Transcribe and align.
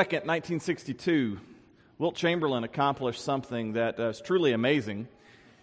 2nd, 0.00 0.26
1962, 0.26 1.38
Wilt 1.98 2.16
Chamberlain 2.16 2.64
accomplished 2.64 3.20
something 3.22 3.74
that 3.74 4.00
uh, 4.00 4.08
is 4.08 4.20
truly 4.20 4.50
amazing. 4.50 5.06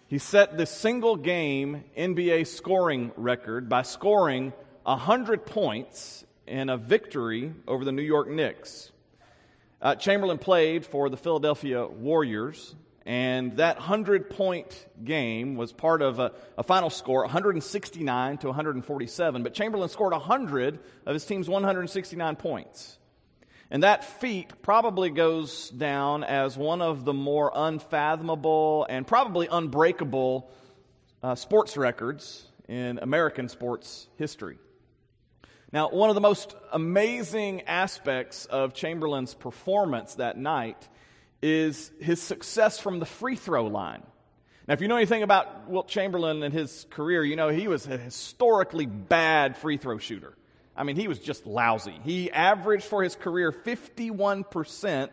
He 0.06 0.16
set 0.16 0.56
the 0.56 0.64
single 0.64 1.16
game 1.16 1.84
NBA 1.98 2.46
scoring 2.46 3.12
record 3.16 3.68
by 3.68 3.82
scoring 3.82 4.54
100 4.84 5.44
points 5.44 6.24
in 6.46 6.70
a 6.70 6.78
victory 6.78 7.52
over 7.68 7.84
the 7.84 7.92
New 7.92 8.00
York 8.00 8.26
Knicks. 8.26 8.90
Uh, 9.82 9.96
Chamberlain 9.96 10.38
played 10.38 10.86
for 10.86 11.10
the 11.10 11.18
Philadelphia 11.18 11.86
Warriors, 11.86 12.74
and 13.04 13.58
that 13.58 13.76
100 13.76 14.30
point 14.30 14.86
game 15.04 15.56
was 15.56 15.74
part 15.74 16.00
of 16.00 16.20
a, 16.20 16.32
a, 16.56 16.62
final 16.62 16.88
score 16.88 17.20
169 17.20 18.38
to 18.38 18.46
147. 18.46 19.42
But 19.42 19.52
Chamberlain 19.52 19.90
scored 19.90 20.12
100 20.12 20.78
of 21.04 21.12
his 21.12 21.26
team's 21.26 21.50
169 21.50 22.36
points. 22.36 22.96
And 23.72 23.84
that 23.84 24.04
feat 24.04 24.60
probably 24.60 25.08
goes 25.08 25.70
down 25.70 26.24
as 26.24 26.58
one 26.58 26.82
of 26.82 27.06
the 27.06 27.14
more 27.14 27.50
unfathomable 27.54 28.86
and 28.86 29.06
probably 29.06 29.48
unbreakable 29.50 30.50
uh, 31.22 31.36
sports 31.36 31.78
records 31.78 32.44
in 32.68 32.98
American 32.98 33.48
sports 33.48 34.08
history. 34.18 34.58
Now, 35.72 35.88
one 35.88 36.10
of 36.10 36.14
the 36.14 36.20
most 36.20 36.54
amazing 36.70 37.62
aspects 37.62 38.44
of 38.44 38.74
Chamberlain's 38.74 39.32
performance 39.32 40.16
that 40.16 40.36
night 40.36 40.86
is 41.40 41.90
his 41.98 42.20
success 42.20 42.78
from 42.78 42.98
the 42.98 43.06
free 43.06 43.36
throw 43.36 43.68
line. 43.68 44.02
Now, 44.68 44.74
if 44.74 44.82
you 44.82 44.88
know 44.88 44.96
anything 44.96 45.22
about 45.22 45.70
Wilt 45.70 45.88
Chamberlain 45.88 46.42
and 46.42 46.52
his 46.52 46.84
career, 46.90 47.24
you 47.24 47.36
know 47.36 47.48
he 47.48 47.68
was 47.68 47.86
a 47.86 47.96
historically 47.96 48.84
bad 48.84 49.56
free 49.56 49.78
throw 49.78 49.96
shooter. 49.96 50.34
I 50.82 50.84
mean, 50.84 50.96
he 50.96 51.06
was 51.06 51.20
just 51.20 51.46
lousy. 51.46 51.94
He 52.02 52.28
averaged 52.32 52.86
for 52.86 53.04
his 53.04 53.14
career 53.14 53.52
51% 53.52 55.10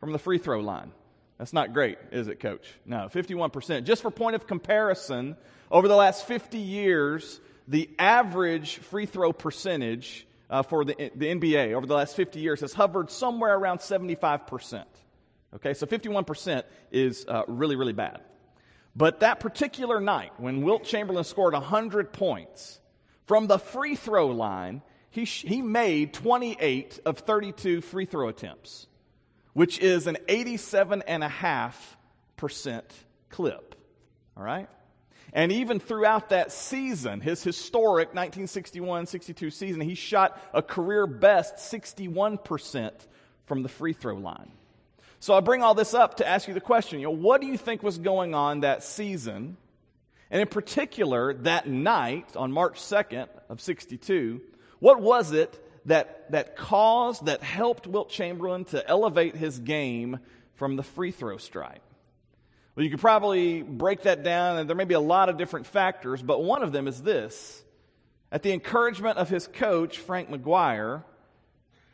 from 0.00 0.12
the 0.12 0.18
free 0.18 0.38
throw 0.38 0.60
line. 0.60 0.92
That's 1.36 1.52
not 1.52 1.74
great, 1.74 1.98
is 2.10 2.26
it, 2.28 2.40
coach? 2.40 2.66
No, 2.86 3.10
51%. 3.12 3.84
Just 3.84 4.00
for 4.00 4.10
point 4.10 4.34
of 4.34 4.46
comparison, 4.46 5.36
over 5.70 5.88
the 5.88 5.94
last 5.94 6.26
50 6.26 6.56
years, 6.56 7.38
the 7.68 7.90
average 7.98 8.76
free 8.78 9.04
throw 9.04 9.34
percentage 9.34 10.26
uh, 10.48 10.62
for 10.62 10.86
the, 10.86 10.94
the 11.14 11.26
NBA 11.26 11.74
over 11.74 11.84
the 11.84 11.94
last 11.94 12.16
50 12.16 12.40
years 12.40 12.62
has 12.62 12.72
hovered 12.72 13.10
somewhere 13.10 13.54
around 13.54 13.80
75%. 13.80 14.84
Okay, 15.56 15.74
so 15.74 15.86
51% 15.86 16.62
is 16.90 17.26
uh, 17.28 17.42
really, 17.46 17.76
really 17.76 17.92
bad. 17.92 18.22
But 18.96 19.20
that 19.20 19.38
particular 19.38 20.00
night, 20.00 20.32
when 20.38 20.62
Wilt 20.62 20.84
Chamberlain 20.84 21.24
scored 21.24 21.52
100 21.52 22.10
points, 22.14 22.80
from 23.26 23.46
the 23.46 23.58
free 23.58 23.96
throw 23.96 24.28
line, 24.28 24.80
he, 25.14 25.24
he 25.24 25.62
made 25.62 26.12
28 26.12 27.00
of 27.06 27.18
32 27.18 27.80
free 27.82 28.04
throw 28.04 28.28
attempts, 28.28 28.88
which 29.52 29.78
is 29.78 30.08
an 30.08 30.18
87.5% 30.28 32.82
clip. 33.30 33.76
All 34.36 34.42
right? 34.42 34.68
And 35.32 35.52
even 35.52 35.78
throughout 35.78 36.30
that 36.30 36.50
season, 36.50 37.20
his 37.20 37.44
historic 37.44 38.08
1961 38.08 39.06
62 39.06 39.50
season, 39.50 39.80
he 39.80 39.94
shot 39.94 40.36
a 40.52 40.62
career 40.62 41.06
best 41.06 41.58
61% 41.58 42.90
from 43.46 43.62
the 43.62 43.68
free 43.68 43.92
throw 43.92 44.16
line. 44.16 44.50
So 45.20 45.32
I 45.32 45.38
bring 45.40 45.62
all 45.62 45.74
this 45.74 45.94
up 45.94 46.16
to 46.16 46.26
ask 46.26 46.48
you 46.48 46.54
the 46.54 46.60
question 46.60 46.98
you 46.98 47.06
know, 47.06 47.12
what 47.12 47.40
do 47.40 47.46
you 47.46 47.56
think 47.56 47.84
was 47.84 47.98
going 47.98 48.34
on 48.34 48.62
that 48.62 48.82
season 48.82 49.58
and 50.34 50.40
in 50.40 50.48
particular, 50.48 51.32
that 51.34 51.68
night 51.68 52.34
on 52.34 52.50
March 52.50 52.80
2nd 52.80 53.28
of 53.48 53.60
62, 53.60 54.40
what 54.84 55.00
was 55.00 55.32
it 55.32 55.58
that, 55.86 56.30
that 56.32 56.56
caused, 56.56 57.24
that 57.24 57.42
helped 57.42 57.86
Wilt 57.86 58.10
Chamberlain 58.10 58.66
to 58.66 58.86
elevate 58.86 59.34
his 59.34 59.58
game 59.58 60.18
from 60.56 60.76
the 60.76 60.82
free 60.82 61.10
throw 61.10 61.38
stripe? 61.38 61.80
Well, 62.76 62.84
you 62.84 62.90
could 62.90 63.00
probably 63.00 63.62
break 63.62 64.02
that 64.02 64.22
down, 64.22 64.58
and 64.58 64.68
there 64.68 64.76
may 64.76 64.84
be 64.84 64.92
a 64.92 65.00
lot 65.00 65.30
of 65.30 65.38
different 65.38 65.66
factors, 65.66 66.20
but 66.20 66.44
one 66.44 66.62
of 66.62 66.72
them 66.72 66.86
is 66.86 67.00
this. 67.00 67.62
At 68.30 68.42
the 68.42 68.52
encouragement 68.52 69.16
of 69.16 69.30
his 69.30 69.46
coach, 69.46 69.96
Frank 69.96 70.28
McGuire, 70.28 71.02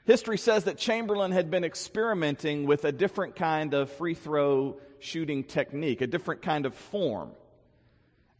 history 0.04 0.36
says 0.36 0.64
that 0.64 0.76
Chamberlain 0.76 1.30
had 1.30 1.48
been 1.48 1.62
experimenting 1.62 2.66
with 2.66 2.84
a 2.84 2.90
different 2.90 3.36
kind 3.36 3.72
of 3.72 3.92
free 3.92 4.14
throw 4.14 4.80
shooting 4.98 5.44
technique, 5.44 6.00
a 6.00 6.08
different 6.08 6.42
kind 6.42 6.66
of 6.66 6.74
form. 6.74 7.30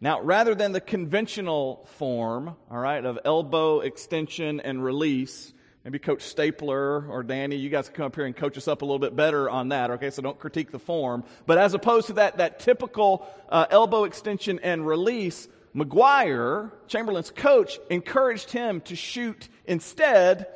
Now, 0.01 0.23
rather 0.23 0.55
than 0.55 0.73
the 0.73 0.81
conventional 0.81 1.87
form, 1.99 2.57
all 2.71 2.79
right, 2.79 3.05
of 3.05 3.19
elbow 3.25 3.81
extension 3.81 4.59
and 4.61 4.83
release, 4.83 5.53
maybe 5.85 5.99
Coach 5.99 6.23
Stapler 6.23 7.07
or 7.07 7.23
Danny, 7.23 7.57
you 7.57 7.69
guys 7.69 7.91
come 7.91 8.07
up 8.07 8.15
here 8.15 8.25
and 8.25 8.35
coach 8.35 8.57
us 8.57 8.67
up 8.67 8.81
a 8.81 8.87
little 8.87 8.99
bit 8.99 9.15
better 9.15 9.51
on 9.51 9.69
that, 9.69 9.91
okay? 9.93 10.09
So 10.09 10.23
don't 10.23 10.39
critique 10.39 10.71
the 10.71 10.79
form. 10.79 11.25
But 11.45 11.59
as 11.59 11.75
opposed 11.75 12.07
to 12.07 12.15
that, 12.15 12.39
that 12.39 12.61
typical 12.61 13.27
uh, 13.51 13.67
elbow 13.69 14.05
extension 14.05 14.59
and 14.63 14.87
release, 14.87 15.49
McGuire, 15.77 16.73
Chamberlain's 16.87 17.31
coach, 17.31 17.79
encouraged 17.91 18.51
him 18.51 18.81
to 18.83 18.97
shoot 18.97 19.51
instead 19.67 20.47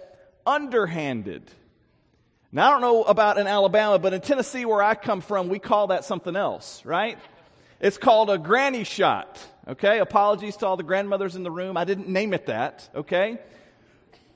underhanded. 0.46 1.42
Now, 2.50 2.68
I 2.68 2.70
don't 2.70 2.80
know 2.80 3.02
about 3.02 3.36
in 3.36 3.46
Alabama, 3.46 3.98
but 3.98 4.14
in 4.14 4.22
Tennessee, 4.22 4.64
where 4.64 4.82
I 4.82 4.94
come 4.94 5.20
from, 5.20 5.48
we 5.48 5.58
call 5.58 5.88
that 5.88 6.06
something 6.06 6.34
else, 6.34 6.82
right? 6.84 7.18
It's 7.80 7.98
called 7.98 8.30
a 8.30 8.38
granny 8.38 8.84
shot. 8.84 9.40
Okay? 9.68 9.98
Apologies 9.98 10.56
to 10.58 10.66
all 10.66 10.76
the 10.76 10.82
grandmothers 10.82 11.36
in 11.36 11.42
the 11.42 11.50
room. 11.50 11.76
I 11.76 11.84
didn't 11.84 12.08
name 12.08 12.32
it 12.34 12.46
that. 12.46 12.88
Okay? 12.94 13.38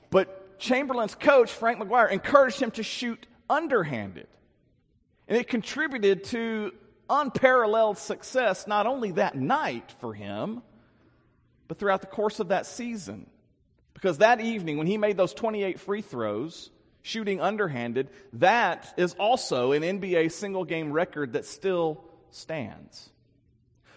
But 0.09 0.59
Chamberlain's 0.59 1.15
coach, 1.15 1.51
Frank 1.51 1.79
McGuire, 1.79 2.11
encouraged 2.11 2.59
him 2.59 2.71
to 2.71 2.83
shoot 2.83 3.25
underhanded. 3.49 4.27
And 5.27 5.37
it 5.37 5.47
contributed 5.47 6.23
to 6.25 6.73
unparalleled 7.09 7.97
success 7.97 8.67
not 8.67 8.85
only 8.85 9.11
that 9.11 9.35
night 9.35 9.93
for 9.99 10.13
him, 10.13 10.61
but 11.67 11.79
throughout 11.79 12.01
the 12.01 12.07
course 12.07 12.39
of 12.39 12.49
that 12.49 12.65
season. 12.65 13.29
Because 13.93 14.19
that 14.19 14.41
evening, 14.41 14.77
when 14.77 14.87
he 14.87 14.97
made 14.97 15.17
those 15.17 15.33
28 15.33 15.79
free 15.79 16.01
throws, 16.01 16.71
shooting 17.01 17.41
underhanded, 17.41 18.09
that 18.33 18.93
is 18.97 19.13
also 19.15 19.71
an 19.71 19.83
NBA 19.83 20.31
single 20.31 20.65
game 20.65 20.91
record 20.91 21.33
that 21.33 21.45
still 21.45 22.03
stands. 22.31 23.09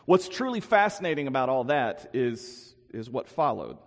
What's 0.04 0.28
truly 0.28 0.60
fascinating 0.60 1.28
about 1.28 1.48
all 1.48 1.64
that 1.64 2.10
is, 2.12 2.74
is 2.92 3.08
what 3.08 3.28
followed. 3.28 3.78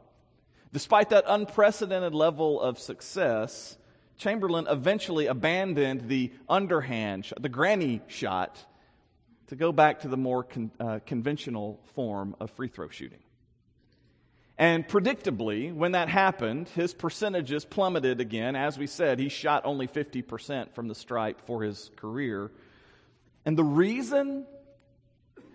Despite 0.72 1.10
that 1.10 1.26
unprecedented 1.28 2.14
level 2.14 2.62
of 2.62 2.80
success, 2.80 3.78
Chamberlain 4.18 4.68
eventually 4.70 5.28
abandoned 5.28 6.08
the 6.08 6.32
underhand, 6.48 7.32
the 7.40 7.50
granny 7.50 8.02
shot, 8.08 8.64
to 9.48 9.56
go 9.56 9.72
back 9.72 10.02
to 10.02 10.08
the 10.08 10.18
more 10.18 10.44
con, 10.44 10.72
uh, 10.80 11.00
conventional 11.06 11.80
form 11.94 12.36
of 12.40 12.50
free 12.52 12.68
throw 12.68 12.90
shooting. 12.90 13.20
And 14.58 14.88
predictably, 14.88 15.74
when 15.74 15.92
that 15.92 16.08
happened, 16.08 16.70
his 16.70 16.94
percentages 16.94 17.66
plummeted 17.66 18.22
again. 18.22 18.56
As 18.56 18.78
we 18.78 18.88
said, 18.88 19.20
he 19.20 19.28
shot 19.28 19.64
only 19.66 19.88
50% 19.88 20.74
from 20.74 20.88
the 20.88 20.96
stripe 20.96 21.42
for 21.42 21.62
his 21.62 21.92
career. 21.98 22.52
And 23.44 23.58
the 23.58 23.66
reason 23.66 24.48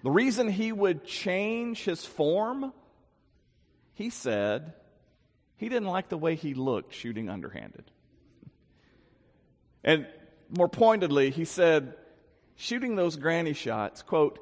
the 0.02 0.10
reason 0.10 0.48
he 0.48 0.72
would 0.72 1.04
change 1.04 1.84
his 1.84 2.04
form, 2.04 2.72
he 3.94 4.10
said 4.10 4.72
he 5.56 5.68
didn't 5.68 5.88
like 5.88 6.08
the 6.08 6.16
way 6.16 6.36
he 6.36 6.54
looked 6.54 6.94
shooting 6.94 7.28
underhanded. 7.28 7.84
And 9.84 10.06
more 10.48 10.68
pointedly, 10.68 11.30
he 11.30 11.44
said, 11.44 11.94
shooting 12.56 12.96
those 12.96 13.16
granny 13.16 13.52
shots, 13.52 14.02
quote, 14.02 14.38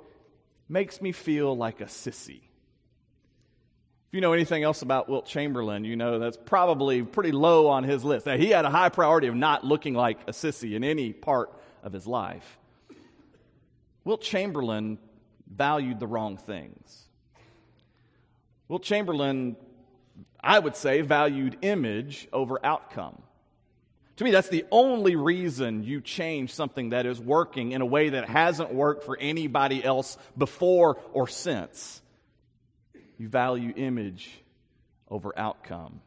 makes 0.69 1.01
me 1.01 1.13
feel 1.13 1.57
like 1.57 1.81
a 1.81 1.87
sissy. 1.87 2.41
If 4.09 4.15
you 4.15 4.21
know 4.21 4.33
anything 4.33 4.63
else 4.63 4.83
about 4.83 5.09
Wilt 5.09 5.27
Chamberlain, 5.27 5.85
you 5.85 5.97
know 5.97 6.19
that's 6.19 6.39
probably 6.39 7.03
pretty 7.03 7.33
low 7.33 7.67
on 7.67 7.85
his 7.85 8.05
list. 8.05 8.27
Now, 8.27 8.37
he 8.37 8.49
had 8.49 8.65
a 8.65 8.71
high 8.71 8.89
priority 8.89 9.27
of 9.27 9.35
not 9.35 9.65
looking 9.65 9.95
like 9.95 10.21
a 10.27 10.33
sissy 10.33 10.75
in 10.75 10.83
any 10.83 11.13
part 11.13 11.53
of 11.83 11.93
his 11.93 12.07
life. 12.07 12.59
Wilt 14.05 14.23
Chamberlain 14.23 14.99
valued 15.51 16.01
the 16.01 16.07
wrong 16.07 16.37
things. 16.37 17.09
Well, 18.69 18.79
Chamberlain, 18.79 19.57
I 20.41 20.59
would 20.59 20.77
say, 20.77 21.01
valued 21.01 21.59
image 21.63 22.29
over 22.33 22.65
outcome. 22.65 23.23
To 24.17 24.25
me, 24.25 24.31
that's 24.33 24.49
the 24.49 24.65
only 24.73 25.15
reason 25.15 25.85
you 25.85 26.01
change 26.01 26.53
something 26.53 26.91
that 26.91 27.07
is 27.07 27.21
working 27.21 27.73
in 27.73 27.81
a 27.81 27.87
way 27.87 28.11
that 28.11 28.29
hasn't 28.29 28.75
worked 28.75 29.05
for 29.05 29.17
anybody 29.17 29.83
else 29.83 30.19
before 30.37 30.99
or 31.13 31.29
since. 31.29 32.03
You 33.17 33.29
value 33.29 33.73
image 33.77 34.29
over 35.09 35.33
outcome. 35.39 36.01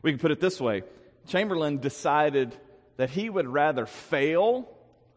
We 0.00 0.10
can 0.10 0.18
put 0.18 0.30
it 0.30 0.40
this 0.40 0.60
way 0.60 0.82
Chamberlain 1.28 1.78
decided 1.78 2.54
that 2.96 3.10
he 3.10 3.28
would 3.28 3.46
rather 3.46 3.86
fail 3.86 4.68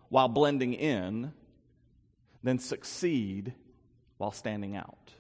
while 0.09 0.27
blending 0.27 0.73
in 0.73 1.33
than 2.45 2.59
succeed 2.59 3.53
while 4.18 4.31
standing 4.31 4.75
out. 4.75 5.12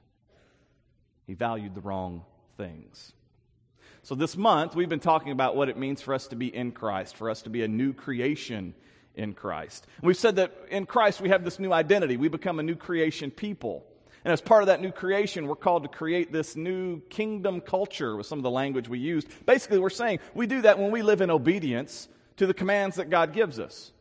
He 1.25 1.33
valued 1.33 1.73
the 1.73 1.81
wrong 1.81 2.23
things. 2.55 3.11
So, 4.03 4.13
this 4.13 4.37
month, 4.37 4.75
we've 4.75 4.87
been 4.87 4.99
talking 4.99 5.31
about 5.31 5.55
what 5.55 5.67
it 5.67 5.77
means 5.77 6.01
for 6.01 6.13
us 6.13 6.27
to 6.27 6.35
be 6.35 6.55
in 6.55 6.71
Christ, 6.71 7.17
for 7.17 7.31
us 7.31 7.41
to 7.41 7.49
be 7.49 7.63
a 7.63 7.67
new 7.67 7.91
creation 7.91 8.75
in 9.15 9.33
Christ. 9.33 9.87
We've 10.03 10.15
said 10.15 10.35
that 10.35 10.53
in 10.69 10.85
Christ 10.85 11.19
we 11.19 11.29
have 11.29 11.43
this 11.43 11.57
new 11.57 11.73
identity. 11.73 12.15
We 12.15 12.27
become 12.27 12.59
a 12.59 12.63
new 12.63 12.75
creation 12.75 13.31
people. 13.31 13.83
And 14.23 14.31
as 14.31 14.41
part 14.41 14.61
of 14.61 14.67
that 14.67 14.81
new 14.81 14.91
creation, 14.91 15.47
we're 15.47 15.55
called 15.55 15.83
to 15.83 15.89
create 15.89 16.31
this 16.31 16.55
new 16.55 16.99
kingdom 17.09 17.59
culture 17.59 18.15
with 18.15 18.27
some 18.27 18.37
of 18.37 18.43
the 18.43 18.51
language 18.51 18.87
we 18.87 18.99
used. 18.99 19.27
Basically, 19.47 19.79
we're 19.79 19.89
saying 19.89 20.19
we 20.35 20.45
do 20.45 20.61
that 20.61 20.77
when 20.77 20.91
we 20.91 21.01
live 21.01 21.21
in 21.21 21.31
obedience 21.31 22.07
to 22.37 22.45
the 22.45 22.53
commands 22.53 22.97
that 22.97 23.09
God 23.09 23.33
gives 23.33 23.59
us. 23.59 23.91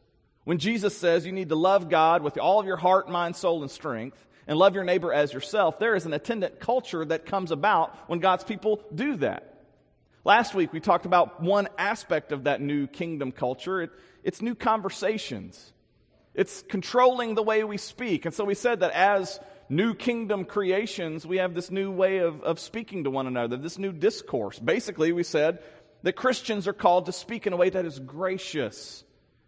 When 0.44 0.58
Jesus 0.58 0.96
says 0.96 1.26
you 1.26 1.32
need 1.32 1.49
to 1.49 1.56
love 1.56 1.88
God 1.88 2.23
with 2.23 2.38
all 2.38 2.61
of 2.61 2.67
your 2.67 2.76
heart, 2.76 3.08
mind, 3.08 3.35
soul, 3.35 3.62
and 3.62 3.70
strength, 3.70 4.25
and 4.46 4.58
love 4.58 4.75
your 4.75 4.85
neighbor 4.85 5.12
as 5.12 5.32
yourself, 5.32 5.79
there 5.79 5.94
is 5.94 6.05
an 6.05 6.12
attendant 6.12 6.61
culture 6.61 7.05
that 7.05 7.26
comes 7.26 7.50
about 7.50 7.96
when 8.08 8.19
God's 8.19 8.44
people 8.44 8.82
do 8.94 9.17
that. 9.17 9.55
Last 10.25 10.55
week, 10.55 10.73
we 10.73 10.81
talked 10.81 11.06
about 11.06 11.43
one 11.43 11.69
aspect 11.76 12.32
of 12.32 12.44
that 12.44 12.61
new 12.61 12.87
kingdom 12.87 13.32
culture 13.32 13.82
it, 13.82 13.91
it's 14.23 14.41
new 14.41 14.55
conversations, 14.55 15.73
it's 16.35 16.62
controlling 16.62 17.35
the 17.35 17.43
way 17.43 17.62
we 17.62 17.76
speak. 17.76 18.25
And 18.25 18.35
so 18.35 18.44
we 18.44 18.55
said 18.55 18.81
that 18.81 18.93
as 18.93 19.38
new 19.69 19.94
kingdom 19.94 20.44
creations, 20.44 21.26
we 21.26 21.37
have 21.38 21.55
this 21.55 21.70
new 21.70 21.91
way 21.91 22.19
of, 22.19 22.43
of 22.43 22.58
speaking 22.58 23.05
to 23.05 23.11
one 23.11 23.26
another, 23.26 23.56
this 23.56 23.79
new 23.79 23.93
discourse. 23.93 24.58
Basically, 24.58 25.12
we 25.12 25.23
said 25.23 25.62
that 26.02 26.14
Christians 26.14 26.67
are 26.67 26.73
called 26.73 27.06
to 27.06 27.12
speak 27.12 27.46
in 27.46 27.52
a 27.52 27.56
way 27.56 27.70
that 27.70 27.85
is 27.85 27.99
gracious, 27.99 29.04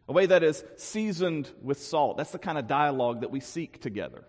a 0.08 0.12
way 0.12 0.26
that 0.26 0.42
is 0.42 0.64
seasoned 0.76 1.50
with 1.62 1.80
salt. 1.80 2.16
That's 2.16 2.30
the 2.30 2.38
kind 2.38 2.58
of 2.58 2.66
dialogue 2.66 3.20
that 3.22 3.30
we 3.30 3.40
seek 3.40 3.80
together. 3.80 4.24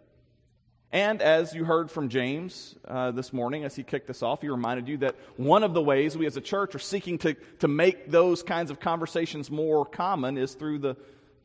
And 0.91 1.21
as 1.21 1.53
you 1.53 1.65
heard 1.65 1.91
from 1.91 2.07
James 2.07 2.75
uh, 2.87 3.11
this 3.11 3.33
morning, 3.33 3.65
as 3.65 3.75
he 3.75 3.83
kicked 3.83 4.09
us 4.09 4.23
off, 4.23 4.41
he 4.41 4.47
reminded 4.47 4.87
you 4.87 4.97
that 4.99 5.15
one 5.35 5.63
of 5.63 5.73
the 5.73 5.81
ways 5.81 6.17
we 6.17 6.25
as 6.25 6.37
a 6.37 6.41
church 6.41 6.75
are 6.75 6.79
seeking 6.79 7.17
to, 7.19 7.33
to 7.59 7.67
make 7.67 8.09
those 8.09 8.41
kinds 8.41 8.71
of 8.71 8.79
conversations 8.79 9.51
more 9.51 9.85
common 9.85 10.37
is 10.37 10.53
through 10.53 10.79
the, 10.79 10.95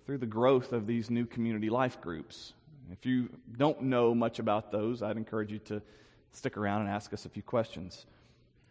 through 0.06 0.18
the 0.18 0.26
growth 0.26 0.72
of 0.72 0.86
these 0.86 1.10
new 1.10 1.26
community 1.26 1.70
life 1.70 2.00
groups. 2.00 2.52
If 2.92 3.04
you 3.04 3.30
don't 3.56 3.82
know 3.82 4.14
much 4.14 4.38
about 4.38 4.70
those, 4.70 5.02
I'd 5.02 5.16
encourage 5.16 5.50
you 5.50 5.58
to 5.60 5.82
stick 6.30 6.56
around 6.56 6.82
and 6.82 6.90
ask 6.90 7.12
us 7.12 7.26
a 7.26 7.28
few 7.28 7.42
questions. 7.42 8.06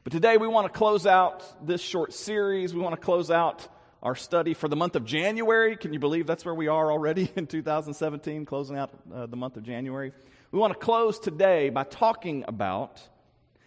But 0.03 0.13
today 0.13 0.37
we 0.37 0.47
want 0.47 0.71
to 0.71 0.77
close 0.77 1.05
out 1.05 1.67
this 1.67 1.81
short 1.81 2.13
series. 2.13 2.73
We 2.73 2.79
want 2.79 2.95
to 2.95 3.01
close 3.01 3.29
out 3.29 3.67
our 4.01 4.15
study 4.15 4.53
for 4.53 4.67
the 4.67 4.75
month 4.75 4.95
of 4.95 5.05
January. 5.05 5.75
Can 5.75 5.93
you 5.93 5.99
believe 5.99 6.25
that's 6.25 6.43
where 6.43 6.55
we 6.55 6.67
are 6.67 6.91
already 6.91 7.31
in 7.35 7.47
2017, 7.47 8.45
closing 8.45 8.77
out 8.77 8.91
uh, 9.13 9.27
the 9.27 9.37
month 9.37 9.57
of 9.57 9.63
January? 9.63 10.11
We 10.51 10.59
want 10.59 10.73
to 10.73 10.79
close 10.79 11.19
today 11.19 11.69
by 11.69 11.83
talking 11.83 12.43
about 12.47 13.01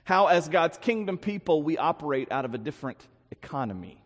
how, 0.03 0.27
as 0.27 0.49
God's 0.49 0.77
kingdom 0.79 1.19
people, 1.19 1.63
we 1.63 1.79
operate 1.79 2.31
out 2.31 2.45
of 2.45 2.55
a 2.55 2.59
different 2.59 3.07
economy. 3.31 4.03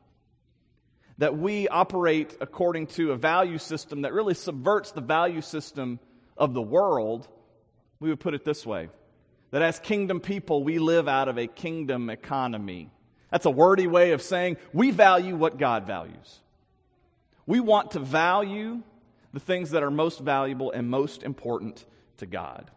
That 1.17 1.37
we 1.37 1.67
operate 1.67 2.37
according 2.41 2.89
to 2.89 3.11
a 3.13 3.17
value 3.17 3.59
system 3.59 4.03
that 4.03 4.13
really 4.13 4.35
subverts 4.35 4.93
the 4.93 5.01
value 5.01 5.41
system 5.41 5.99
of 6.37 6.55
the 6.55 6.63
world. 6.63 7.27
We 7.99 8.11
would 8.11 8.21
put 8.21 8.35
it 8.35 8.45
this 8.45 8.65
way 8.65 8.91
that 9.51 9.63
as 9.63 9.81
kingdom 9.81 10.21
people, 10.21 10.63
we 10.63 10.79
live 10.79 11.09
out 11.09 11.29
of 11.29 11.39
a 11.39 11.47
kingdom 11.47 12.11
economy. 12.11 12.91
That's 13.31 13.47
a 13.47 13.51
wordy 13.51 13.87
way 13.87 14.13
of 14.13 14.23
saying 14.23 14.57
we 14.73 14.91
value 14.91 15.37
what 15.37 15.59
God 15.59 15.87
values. 15.87 16.41
We 17.47 17.61
want 17.61 17.93
to 17.93 18.01
value 18.01 18.83
the 19.33 19.41
things 19.41 19.71
that 19.71 19.83
are 19.83 19.91
most 19.91 20.21
valuable 20.21 20.71
and 20.71 20.89
most 20.89 21.23
important 21.23 21.85
to 22.19 22.27
God. 22.27 22.71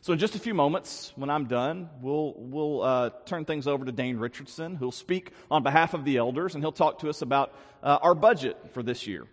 So, 0.00 0.12
in 0.12 0.18
just 0.18 0.34
a 0.34 0.40
few 0.40 0.52
moments, 0.52 1.12
when 1.14 1.30
I'm 1.30 1.44
done, 1.44 1.88
we'll, 2.00 2.34
we'll 2.36 2.82
uh, 2.82 3.10
turn 3.24 3.44
things 3.44 3.68
over 3.68 3.84
to 3.84 3.92
Dane 3.92 4.16
Richardson, 4.16 4.74
who'll 4.74 4.90
speak 4.90 5.30
on 5.48 5.62
behalf 5.62 5.94
of 5.94 6.04
the 6.04 6.16
elders, 6.16 6.56
and 6.56 6.64
he'll 6.64 6.72
talk 6.72 6.98
to 7.00 7.08
us 7.08 7.22
about 7.22 7.54
uh, 7.84 7.98
our 8.02 8.14
budget 8.14 8.56
for 8.72 8.82
this 8.82 9.06
year. 9.06 9.28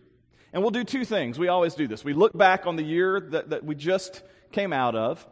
And 0.53 0.61
we'll 0.61 0.71
do 0.71 0.83
two 0.83 1.05
things. 1.05 1.39
We 1.39 1.47
always 1.47 1.73
do 1.73 1.87
this. 1.87 2.03
We 2.03 2.13
look 2.13 2.37
back 2.37 2.67
on 2.67 2.75
the 2.75 2.83
year 2.83 3.19
that, 3.19 3.49
that 3.49 3.63
we 3.63 3.73
just 3.73 4.21
came 4.51 4.71
out 4.71 4.95
of, 4.95 5.25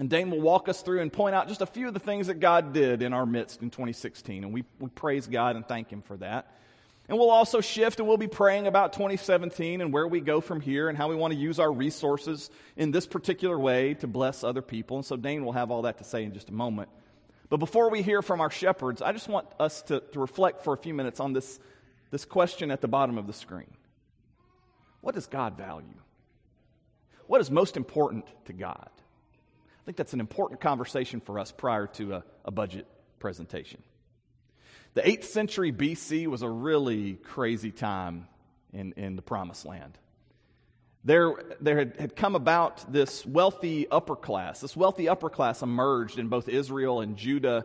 and 0.00 0.08
Dane 0.08 0.30
will 0.30 0.40
walk 0.40 0.70
us 0.70 0.80
through 0.80 1.00
and 1.00 1.12
point 1.12 1.34
out 1.34 1.46
just 1.46 1.60
a 1.60 1.66
few 1.66 1.86
of 1.86 1.92
the 1.92 2.00
things 2.00 2.28
that 2.28 2.40
God 2.40 2.72
did 2.72 3.02
in 3.02 3.12
our 3.12 3.26
midst 3.26 3.60
in 3.60 3.68
2016. 3.68 4.44
And 4.44 4.52
we, 4.52 4.64
we 4.78 4.88
praise 4.88 5.26
God 5.26 5.56
and 5.56 5.68
thank 5.68 5.92
Him 5.92 6.00
for 6.00 6.16
that. 6.16 6.56
And 7.06 7.18
we'll 7.18 7.28
also 7.28 7.60
shift 7.60 7.98
and 7.98 8.08
we'll 8.08 8.16
be 8.16 8.26
praying 8.26 8.66
about 8.66 8.94
2017 8.94 9.82
and 9.82 9.92
where 9.92 10.08
we 10.08 10.20
go 10.20 10.40
from 10.40 10.62
here 10.62 10.88
and 10.88 10.96
how 10.96 11.10
we 11.10 11.16
want 11.16 11.34
to 11.34 11.38
use 11.38 11.58
our 11.58 11.70
resources 11.70 12.50
in 12.78 12.92
this 12.92 13.06
particular 13.06 13.58
way 13.58 13.92
to 13.94 14.06
bless 14.06 14.42
other 14.42 14.62
people. 14.62 14.96
And 14.96 15.04
so 15.04 15.16
Dane 15.16 15.44
will 15.44 15.52
have 15.52 15.70
all 15.70 15.82
that 15.82 15.98
to 15.98 16.04
say 16.04 16.24
in 16.24 16.32
just 16.32 16.48
a 16.48 16.54
moment. 16.54 16.88
But 17.50 17.58
before 17.58 17.90
we 17.90 18.00
hear 18.00 18.22
from 18.22 18.40
our 18.40 18.50
shepherds, 18.50 19.02
I 19.02 19.12
just 19.12 19.28
want 19.28 19.48
us 19.60 19.82
to, 19.82 20.00
to 20.12 20.18
reflect 20.18 20.64
for 20.64 20.72
a 20.72 20.78
few 20.78 20.94
minutes 20.94 21.20
on 21.20 21.34
this, 21.34 21.60
this 22.10 22.24
question 22.24 22.70
at 22.70 22.80
the 22.80 22.88
bottom 22.88 23.18
of 23.18 23.26
the 23.26 23.34
screen 23.34 23.76
What 25.02 25.14
does 25.14 25.26
God 25.26 25.58
value? 25.58 26.00
What 27.26 27.42
is 27.42 27.50
most 27.50 27.76
important 27.76 28.24
to 28.46 28.54
God? 28.54 28.88
I 29.80 29.84
think 29.84 29.96
that's 29.96 30.12
an 30.12 30.20
important 30.20 30.60
conversation 30.60 31.20
for 31.20 31.38
us 31.38 31.52
prior 31.52 31.86
to 31.86 32.14
a, 32.14 32.24
a 32.44 32.50
budget 32.50 32.86
presentation. 33.18 33.82
The 34.94 35.02
8th 35.02 35.24
century 35.24 35.72
BC 35.72 36.26
was 36.26 36.42
a 36.42 36.48
really 36.48 37.14
crazy 37.14 37.70
time 37.70 38.26
in, 38.72 38.92
in 38.96 39.16
the 39.16 39.22
Promised 39.22 39.64
Land. 39.64 39.98
There, 41.02 41.34
there 41.60 41.78
had, 41.78 41.96
had 41.98 42.16
come 42.16 42.34
about 42.34 42.92
this 42.92 43.24
wealthy 43.24 43.88
upper 43.88 44.16
class. 44.16 44.60
This 44.60 44.76
wealthy 44.76 45.08
upper 45.08 45.30
class 45.30 45.62
emerged 45.62 46.18
in 46.18 46.28
both 46.28 46.48
Israel 46.48 47.00
and 47.00 47.16
Judah, 47.16 47.64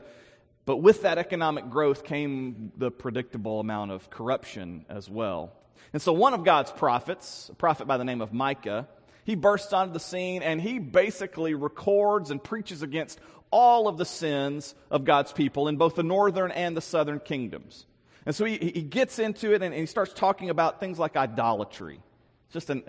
but 0.65 0.77
with 0.77 1.01
that 1.01 1.17
economic 1.17 1.69
growth 1.69 2.05
came 2.05 2.71
the 2.77 2.91
predictable 2.91 3.59
amount 3.59 3.91
of 3.91 4.09
corruption 4.09 4.85
as 4.87 5.09
well. 5.09 5.51
And 5.91 6.01
so, 6.01 6.13
one 6.13 6.33
of 6.33 6.43
God's 6.45 6.71
prophets, 6.71 7.49
a 7.51 7.55
prophet 7.55 7.87
by 7.87 7.97
the 7.97 8.05
name 8.05 8.21
of 8.21 8.31
Micah, 8.31 8.87
he 9.25 9.35
bursts 9.35 9.73
onto 9.73 9.91
the 9.91 9.99
scene 9.99 10.43
and 10.43 10.61
he 10.61 10.79
basically 10.79 11.55
records 11.55 12.31
and 12.31 12.41
preaches 12.41 12.83
against 12.83 13.19
all 13.51 13.87
of 13.87 13.97
the 13.97 14.05
sins 14.05 14.75
of 14.91 15.03
God's 15.03 15.33
people 15.33 15.67
in 15.67 15.77
both 15.77 15.95
the 15.95 16.03
northern 16.03 16.51
and 16.51 16.77
the 16.77 16.81
southern 16.81 17.19
kingdoms. 17.19 17.85
And 18.25 18.35
so 18.35 18.45
he, 18.45 18.57
he 18.57 18.81
gets 18.83 19.19
into 19.19 19.53
it 19.53 19.61
and, 19.61 19.73
he 19.73 19.87
starts 19.87 20.13
talking 20.13 20.49
about 20.49 20.79
things 20.79 20.99
like 20.99 21.17
idolatry. 21.17 21.99
It's 22.45 22.53
just 22.53 22.69
an, 22.69 22.83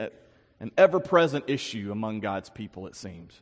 an 0.60 0.72
ever 0.76 1.00
present 1.00 1.44
issue 1.48 1.90
among 1.90 2.20
God's 2.20 2.50
people, 2.50 2.86
it 2.86 2.96
seems. 2.96 3.40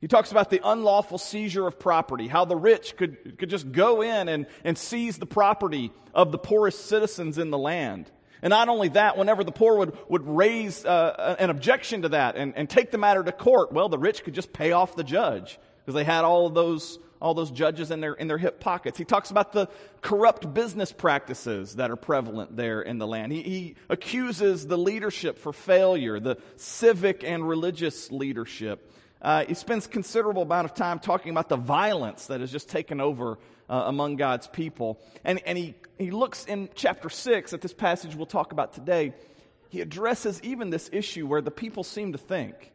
He 0.00 0.06
talks 0.06 0.30
about 0.30 0.48
the 0.50 0.60
unlawful 0.62 1.18
seizure 1.18 1.66
of 1.66 1.80
property, 1.80 2.28
how 2.28 2.44
the 2.44 2.56
rich 2.56 2.96
could, 2.96 3.36
could 3.36 3.50
just 3.50 3.72
go 3.72 4.02
in 4.02 4.28
and, 4.28 4.46
and 4.62 4.78
seize 4.78 5.18
the 5.18 5.26
property 5.26 5.92
of 6.14 6.30
the 6.30 6.38
poorest 6.38 6.86
citizens 6.86 7.36
in 7.36 7.50
the 7.50 7.58
land. 7.58 8.08
And 8.42 8.50
not 8.50 8.68
only 8.68 8.88
that, 8.90 9.16
whenever 9.16 9.44
the 9.44 9.52
poor 9.52 9.78
would, 9.78 9.96
would 10.08 10.26
raise 10.26 10.84
uh, 10.84 11.36
an 11.38 11.50
objection 11.50 12.02
to 12.02 12.10
that 12.10 12.36
and, 12.36 12.54
and 12.56 12.68
take 12.68 12.90
the 12.90 12.98
matter 12.98 13.22
to 13.22 13.32
court, 13.32 13.72
well, 13.72 13.88
the 13.88 13.98
rich 13.98 14.24
could 14.24 14.34
just 14.34 14.52
pay 14.52 14.72
off 14.72 14.94
the 14.94 15.04
judge 15.04 15.58
because 15.80 15.94
they 15.94 16.04
had 16.04 16.24
all 16.24 16.50
those 16.50 16.98
all 17.20 17.34
those 17.34 17.50
judges 17.50 17.90
in 17.90 18.00
their 18.00 18.12
in 18.12 18.28
their 18.28 18.38
hip 18.38 18.60
pockets. 18.60 18.96
He 18.96 19.04
talks 19.04 19.30
about 19.30 19.52
the 19.52 19.68
corrupt 20.02 20.54
business 20.54 20.92
practices 20.92 21.76
that 21.76 21.90
are 21.90 21.96
prevalent 21.96 22.56
there 22.56 22.80
in 22.80 22.98
the 22.98 23.06
land. 23.06 23.32
He, 23.32 23.42
he 23.42 23.74
accuses 23.88 24.66
the 24.66 24.78
leadership 24.78 25.38
for 25.38 25.52
failure, 25.52 26.20
the 26.20 26.38
civic 26.56 27.24
and 27.24 27.48
religious 27.48 28.12
leadership. 28.12 28.92
Uh, 29.20 29.44
he 29.44 29.54
spends 29.54 29.86
considerable 29.86 30.42
amount 30.42 30.64
of 30.64 30.74
time 30.74 30.98
talking 30.98 31.30
about 31.30 31.48
the 31.48 31.56
violence 31.56 32.26
that 32.26 32.40
has 32.40 32.52
just 32.52 32.68
taken 32.68 33.00
over 33.00 33.38
uh, 33.68 33.84
among 33.86 34.16
God's 34.16 34.46
people. 34.46 35.00
And, 35.24 35.40
and 35.44 35.58
he, 35.58 35.74
he 35.98 36.10
looks 36.10 36.44
in 36.44 36.68
chapter 36.74 37.10
6 37.10 37.52
at 37.52 37.60
this 37.60 37.72
passage 37.72 38.14
we'll 38.14 38.26
talk 38.26 38.52
about 38.52 38.72
today. 38.72 39.12
He 39.70 39.80
addresses 39.80 40.40
even 40.42 40.70
this 40.70 40.88
issue 40.92 41.26
where 41.26 41.42
the 41.42 41.50
people 41.50 41.84
seem 41.84 42.12
to 42.12 42.18
think 42.18 42.72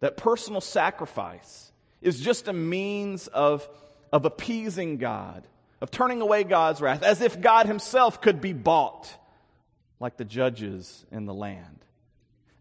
that 0.00 0.16
personal 0.16 0.60
sacrifice 0.60 1.72
is 2.00 2.20
just 2.20 2.48
a 2.48 2.52
means 2.52 3.26
of, 3.28 3.68
of 4.12 4.24
appeasing 4.24 4.98
God, 4.98 5.46
of 5.80 5.90
turning 5.90 6.20
away 6.20 6.44
God's 6.44 6.80
wrath, 6.80 7.02
as 7.02 7.20
if 7.20 7.40
God 7.40 7.66
himself 7.66 8.20
could 8.20 8.40
be 8.40 8.52
bought 8.52 9.12
like 10.00 10.16
the 10.16 10.24
judges 10.24 11.04
in 11.10 11.26
the 11.26 11.34
land. 11.34 11.83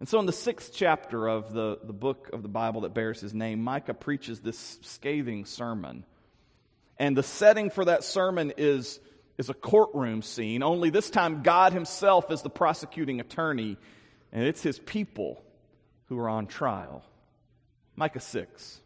And 0.04 0.10
so, 0.10 0.20
in 0.20 0.26
the 0.26 0.34
sixth 0.34 0.74
chapter 0.76 1.30
of 1.30 1.54
the, 1.54 1.80
the 1.82 1.94
book 1.94 2.30
of 2.34 2.42
the 2.42 2.50
Bible 2.50 2.82
that 2.82 2.94
bears 2.94 3.22
his 3.22 3.34
name, 3.34 3.64
Micah 3.64 3.94
preaches 3.94 4.42
this 4.42 4.78
scathing 4.82 5.46
sermon. 5.46 6.04
And 7.00 7.16
the 7.16 7.24
setting 7.24 7.70
for 7.70 7.86
that 7.86 8.04
sermon 8.04 8.52
is, 8.58 9.00
is 9.38 9.48
a 9.48 9.54
courtroom 9.54 10.22
scene, 10.22 10.62
only 10.62 10.90
this 10.90 11.10
time 11.10 11.42
God 11.42 11.72
himself 11.72 12.32
is 12.32 12.42
the 12.42 12.50
prosecuting 12.50 13.22
attorney, 13.22 13.78
and 14.34 14.44
it's 14.44 14.62
his 14.62 14.78
people 14.78 15.42
who 16.08 16.20
are 16.20 16.28
on 16.28 16.48
trial. 16.48 17.06
Micah 17.96 18.20
6. 18.20 18.82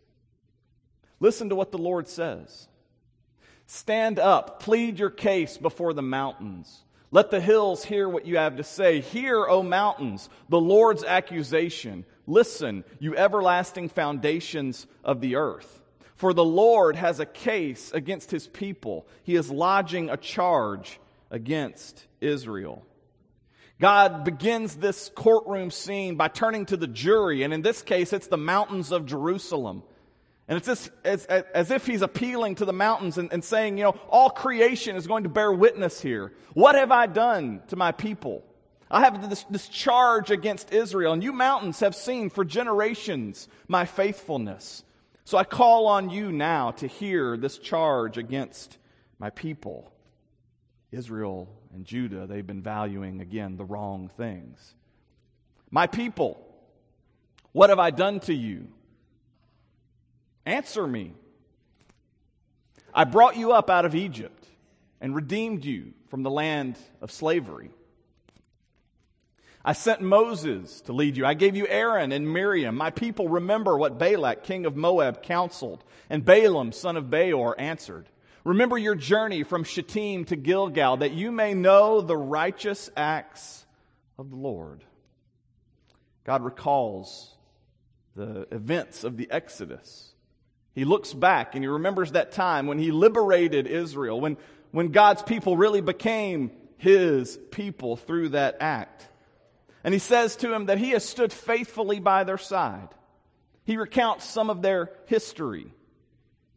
Listen 1.19 1.49
to 1.49 1.55
what 1.55 1.71
the 1.71 1.79
Lord 1.79 2.07
says 2.07 2.67
Stand 3.65 4.19
up, 4.19 4.61
plead 4.61 4.99
your 4.99 5.09
case 5.09 5.57
before 5.57 5.93
the 5.93 6.03
mountains. 6.03 6.83
Let 7.11 7.31
the 7.31 7.39
hills 7.39 7.85
hear 7.85 8.09
what 8.09 8.25
you 8.25 8.37
have 8.37 8.57
to 8.57 8.63
say. 8.63 8.99
Hear, 8.99 9.45
O 9.47 9.63
mountains, 9.63 10.29
the 10.49 10.59
Lord's 10.59 11.03
accusation. 11.03 12.05
Listen, 12.25 12.83
you 12.99 13.15
everlasting 13.15 13.89
foundations 13.89 14.87
of 15.03 15.21
the 15.21 15.35
earth. 15.35 15.81
For 16.15 16.33
the 16.33 16.43
Lord 16.43 16.95
has 16.95 17.19
a 17.19 17.25
case 17.25 17.91
against 17.93 18.31
his 18.31 18.47
people. 18.47 19.07
He 19.23 19.35
is 19.35 19.49
lodging 19.49 20.09
a 20.09 20.17
charge 20.17 20.99
against 21.31 22.05
Israel. 22.19 22.83
God 23.79 24.23
begins 24.23 24.75
this 24.75 25.11
courtroom 25.13 25.69
scene 25.69 26.15
by 26.15 26.27
turning 26.27 26.65
to 26.65 26.77
the 26.77 26.87
jury, 26.87 27.43
and 27.43 27.53
in 27.53 27.61
this 27.61 27.83
case, 27.83 28.11
it's 28.11 28.27
the 28.27 28.37
mountains 28.37 28.91
of 28.91 29.05
Jerusalem. 29.05 29.83
And 30.47 30.57
it's 30.57 30.89
as, 31.03 31.25
as 31.25 31.71
if 31.71 31.85
he's 31.85 32.01
appealing 32.01 32.55
to 32.55 32.65
the 32.65 32.73
mountains 32.73 33.17
and, 33.17 33.31
and 33.33 33.43
saying, 33.43 33.77
you 33.77 33.83
know, 33.83 33.99
all 34.09 34.29
creation 34.29 34.95
is 34.95 35.05
going 35.05 35.23
to 35.23 35.29
bear 35.29 35.51
witness 35.51 35.99
here. 35.99 36.31
What 36.53 36.75
have 36.75 36.91
I 36.91 37.05
done 37.05 37.61
to 37.67 37.75
my 37.75 37.91
people? 37.91 38.43
I 38.89 39.01
have 39.01 39.29
this, 39.29 39.43
this 39.49 39.67
charge 39.67 40.31
against 40.31 40.71
Israel, 40.71 41.11
and 41.11 41.21
you 41.21 41.33
mountains 41.33 41.81
have 41.81 41.93
seen 41.95 42.29
for 42.29 42.45
generations 42.45 43.49
my 43.67 43.83
faithfulness. 43.85 44.83
So 45.25 45.37
I 45.37 45.43
call 45.43 45.87
on 45.87 46.09
you 46.09 46.31
now 46.31 46.71
to 46.71 46.87
hear 46.87 47.35
this 47.35 47.57
charge 47.57 48.17
against 48.17 48.77
my 49.19 49.29
people. 49.29 49.91
Israel 50.89 51.49
and 51.73 51.83
Judah, 51.83 52.25
they've 52.25 52.47
been 52.47 52.61
valuing, 52.61 53.19
again, 53.19 53.57
the 53.57 53.65
wrong 53.65 54.09
things. 54.15 54.73
My 55.69 55.85
people, 55.87 56.41
what 57.51 57.69
have 57.69 57.79
I 57.79 57.91
done 57.91 58.21
to 58.21 58.33
you? 58.33 58.69
Answer 60.47 60.87
me. 60.87 61.11
I 62.93 63.03
brought 63.03 63.35
you 63.35 63.51
up 63.51 63.69
out 63.69 63.83
of 63.83 63.95
Egypt 63.95 64.47
and 65.01 65.13
redeemed 65.13 65.65
you 65.65 65.91
from 66.07 66.23
the 66.23 66.31
land 66.31 66.77
of 67.01 67.11
slavery. 67.11 67.69
I 69.65 69.73
sent 69.73 69.99
Moses 69.99 70.79
to 70.81 70.93
lead 70.93 71.17
you. 71.17 71.25
I 71.25 71.33
gave 71.33 71.57
you 71.57 71.67
Aaron 71.67 72.13
and 72.13 72.31
Miriam. 72.31 72.77
My 72.77 72.91
people 72.91 73.27
remember 73.27 73.77
what 73.77 73.99
Balak, 73.99 74.45
king 74.45 74.65
of 74.65 74.77
Moab, 74.77 75.21
counseled, 75.21 75.83
and 76.09 76.23
Balaam, 76.23 76.71
son 76.71 76.95
of 76.95 77.09
Beor, 77.09 77.53
answered. 77.59 78.07
Remember 78.45 78.77
your 78.77 78.95
journey 78.95 79.43
from 79.43 79.65
Shittim 79.65 80.23
to 80.25 80.37
Gilgal, 80.37 80.97
that 80.97 81.11
you 81.11 81.29
may 81.29 81.55
know 81.55 81.99
the 81.99 82.15
righteous 82.15 82.89
acts 82.95 83.65
of 84.17 84.29
the 84.29 84.37
Lord. 84.37 84.81
God 86.23 86.41
recalls 86.41 87.35
the 88.15 88.47
events 88.49 89.03
of 89.03 89.17
the 89.17 89.29
Exodus. 89.29 90.13
He 90.77 90.85
looks 90.85 91.11
back 91.11 91.55
and 91.55 91.63
he 91.63 91.67
remembers 91.67 92.11
that 92.11 92.33
time 92.33 92.67
when 92.67 92.77
he 92.77 92.91
liberated 92.91 93.65
Israel, 93.65 94.21
when, 94.21 94.37
when 94.69 94.89
God's 94.89 95.23
people 95.23 95.57
really 95.57 95.81
became 95.81 96.51
his 96.77 97.35
people 97.49 97.95
through 97.97 98.29
that 98.29 98.57
act. 98.59 99.07
And 99.83 99.91
he 99.91 99.99
says 99.99 100.35
to 100.35 100.53
him 100.53 100.67
that 100.67 100.77
he 100.77 100.91
has 100.91 101.03
stood 101.03 101.33
faithfully 101.33 101.99
by 101.99 102.25
their 102.25 102.37
side. 102.37 102.89
He 103.63 103.75
recounts 103.75 104.25
some 104.25 104.51
of 104.51 104.61
their 104.61 104.91
history. 105.07 105.73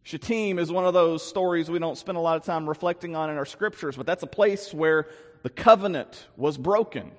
Shittim 0.02 0.58
is 0.58 0.70
one 0.70 0.84
of 0.84 0.92
those 0.92 1.26
stories 1.26 1.70
we 1.70 1.78
don't 1.78 1.96
spend 1.96 2.18
a 2.18 2.20
lot 2.20 2.36
of 2.36 2.44
time 2.44 2.68
reflecting 2.68 3.16
on 3.16 3.30
in 3.30 3.38
our 3.38 3.46
scriptures, 3.46 3.96
but 3.96 4.04
that's 4.04 4.22
a 4.22 4.26
place 4.26 4.74
where 4.74 5.08
the 5.44 5.48
covenant 5.48 6.26
was 6.36 6.58
broken. 6.58 7.10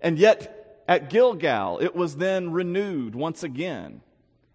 And 0.00 0.18
yet, 0.18 0.84
at 0.88 1.10
Gilgal, 1.10 1.80
it 1.80 1.94
was 1.94 2.16
then 2.16 2.50
renewed 2.50 3.14
once 3.14 3.42
again. 3.42 4.00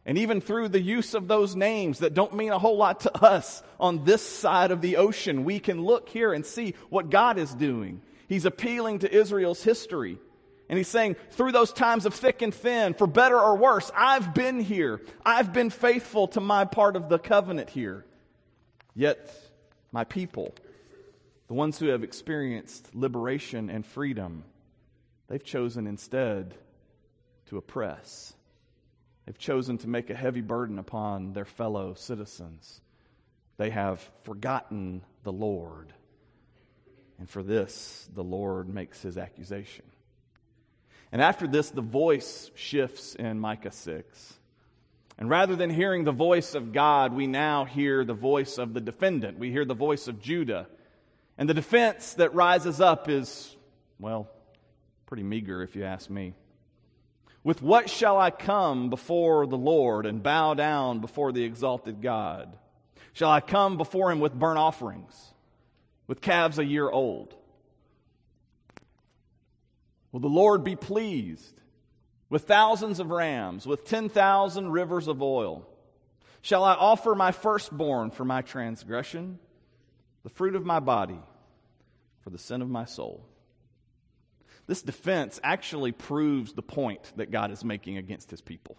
And 0.10 0.18
even 0.18 0.42
through 0.42 0.70
the 0.70 0.82
use 0.82 1.14
of 1.14 1.28
those 1.28 1.56
names 1.56 2.00
that 2.00 2.16
don't 2.16 2.34
mean 2.34 2.52
a 2.52 2.58
whole 2.58 2.78
lot 2.78 3.02
to 3.02 3.16
us 3.24 3.62
on 3.80 4.06
this 4.06 4.24
side 4.24 4.72
of 4.72 4.82
the 4.82 4.98
ocean, 4.98 5.44
we 5.44 5.60
can 5.60 5.84
look 5.84 6.10
here 6.10 6.34
and 6.34 6.44
see 6.44 6.74
what 6.90 7.12
God 7.12 7.38
is 7.38 7.54
doing. 7.54 8.02
He's 8.28 8.46
appealing 8.46 9.00
to 9.00 9.16
Israel's 9.16 9.62
history. 9.62 10.18
And 10.68 10.80
he's 10.80 10.88
saying, 10.88 11.16
through 11.34 11.52
those 11.52 11.72
times 11.72 12.08
of 12.08 12.16
thick 12.16 12.42
and 12.42 12.52
thin, 12.52 12.96
for 12.96 13.06
better 13.06 13.40
or 13.40 13.56
worse, 13.56 13.92
I've 13.96 14.34
been 14.34 14.60
here. 14.60 15.00
I've 15.24 15.54
been 15.54 15.70
faithful 15.70 16.28
to 16.30 16.42
my 16.42 16.66
part 16.66 16.96
of 16.96 17.08
the 17.08 17.20
covenant 17.20 17.70
here. 17.70 18.04
Yet, 18.96 19.32
my 19.92 20.06
people, 20.06 20.56
the 21.50 21.54
ones 21.54 21.78
who 21.78 21.90
have 21.90 22.04
experienced 22.04 22.96
liberation 22.96 23.70
and 23.70 23.86
freedom, 23.86 24.44
they've 25.28 25.44
chosen 25.44 25.86
instead 25.86 26.56
to 27.50 27.58
oppress. 27.58 28.34
They've 29.30 29.38
chosen 29.38 29.78
to 29.78 29.88
make 29.88 30.10
a 30.10 30.16
heavy 30.16 30.42
burden 30.42 30.80
upon 30.80 31.34
their 31.34 31.46
fellow 31.46 31.94
citizens. 31.94 32.82
They 33.58 33.70
have 33.70 34.02
forgotten 34.24 35.04
the 35.22 35.32
Lord. 35.32 35.94
And 37.20 37.30
for 37.30 37.44
this, 37.44 38.10
the 38.12 38.24
Lord 38.24 38.68
makes 38.68 39.04
his 39.04 39.20
accusation. 39.20 39.86
And 41.12 41.22
after 41.22 41.46
this, 41.46 41.70
the 41.70 41.84
voice 41.84 42.50
shifts 42.56 43.14
in 43.14 43.40
Micah 43.40 43.70
6. 43.70 44.34
And 45.20 45.30
rather 45.30 45.56
than 45.56 45.70
hearing 45.70 46.06
the 46.06 46.12
voice 46.12 46.56
of 46.56 46.74
God, 46.74 47.14
we 47.14 47.28
now 47.28 47.66
hear 47.66 48.04
the 48.04 48.16
voice 48.16 48.58
of 48.58 48.74
the 48.74 48.82
defendant. 48.82 49.38
We 49.38 49.52
hear 49.52 49.64
the 49.64 49.76
voice 49.76 50.08
of 50.08 50.20
Judah. 50.20 50.66
And 51.38 51.48
the 51.48 51.54
defense 51.54 52.16
that 52.16 52.34
rises 52.34 52.82
up 52.82 53.08
is, 53.08 53.56
well, 54.00 54.28
pretty 55.06 55.22
meager 55.22 55.62
if 55.62 55.76
you 55.76 55.84
ask 55.84 56.10
me. 56.10 56.34
With 57.44 57.62
what 57.62 57.90
shall 57.90 58.20
I 58.20 58.32
come 58.32 58.90
before 58.90 59.48
the 59.48 59.58
Lord 59.58 60.06
and 60.06 60.22
bow 60.22 60.54
down 60.54 61.00
before 61.00 61.32
the 61.32 61.44
exalted 61.44 62.02
God? 62.02 62.58
Shall 63.14 63.32
I 63.32 63.40
come 63.40 63.78
before 63.78 64.12
him 64.12 64.20
with 64.20 64.38
burnt 64.38 64.60
offerings, 64.60 65.34
with 66.08 66.22
calves 66.22 66.60
a 66.60 66.66
year 66.66 66.90
old? 66.90 67.34
Will 70.12 70.20
the 70.20 70.28
Lord 70.28 70.64
be 70.64 70.76
pleased 70.76 71.62
with 72.30 72.44
thousands 72.44 73.00
of 73.00 73.10
rams, 73.10 73.66
with 73.66 73.86
10,000 73.86 74.72
rivers 74.72 75.08
of 75.08 75.22
oil? 75.22 75.68
Shall 76.42 76.64
I 76.64 76.74
offer 76.74 77.16
my 77.16 77.32
firstborn 77.32 78.12
for 78.12 78.26
my 78.26 78.42
transgression, 78.42 79.40
the 80.24 80.30
fruit 80.30 80.56
of 80.56 80.66
my 80.66 80.80
body 80.80 81.20
for 82.22 82.30
the 82.30 82.38
sin 82.38 82.62
of 82.62 82.70
my 82.70 82.86
soul? 82.86 83.26
This 84.70 84.84
defense 84.84 85.40
actually 85.44 85.92
proves 85.92 86.54
the 86.54 86.62
point 86.62 87.02
that 87.16 87.32
God 87.32 87.50
is 87.50 87.64
making 87.66 87.98
against 87.98 88.30
his 88.30 88.40
people. 88.40 88.78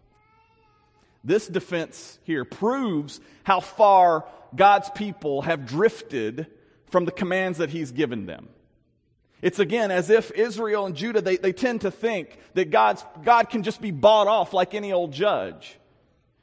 This 1.24 1.48
defense 1.48 2.20
here 2.22 2.44
proves 2.44 3.20
how 3.42 3.58
far 3.58 4.24
God's 4.54 4.88
people 4.90 5.42
have 5.42 5.66
drifted 5.66 6.46
from 6.90 7.06
the 7.06 7.10
commands 7.10 7.58
that 7.58 7.70
he's 7.70 7.90
given 7.90 8.26
them. 8.26 8.50
It's 9.42 9.58
again 9.58 9.90
as 9.90 10.10
if 10.10 10.30
Israel 10.30 10.86
and 10.86 10.94
Judah, 10.94 11.22
they, 11.22 11.38
they 11.38 11.52
tend 11.52 11.80
to 11.80 11.90
think 11.90 12.38
that 12.54 12.70
God's, 12.70 13.04
God 13.24 13.50
can 13.50 13.64
just 13.64 13.80
be 13.80 13.90
bought 13.90 14.28
off 14.28 14.52
like 14.52 14.74
any 14.74 14.92
old 14.92 15.12
judge. 15.12 15.76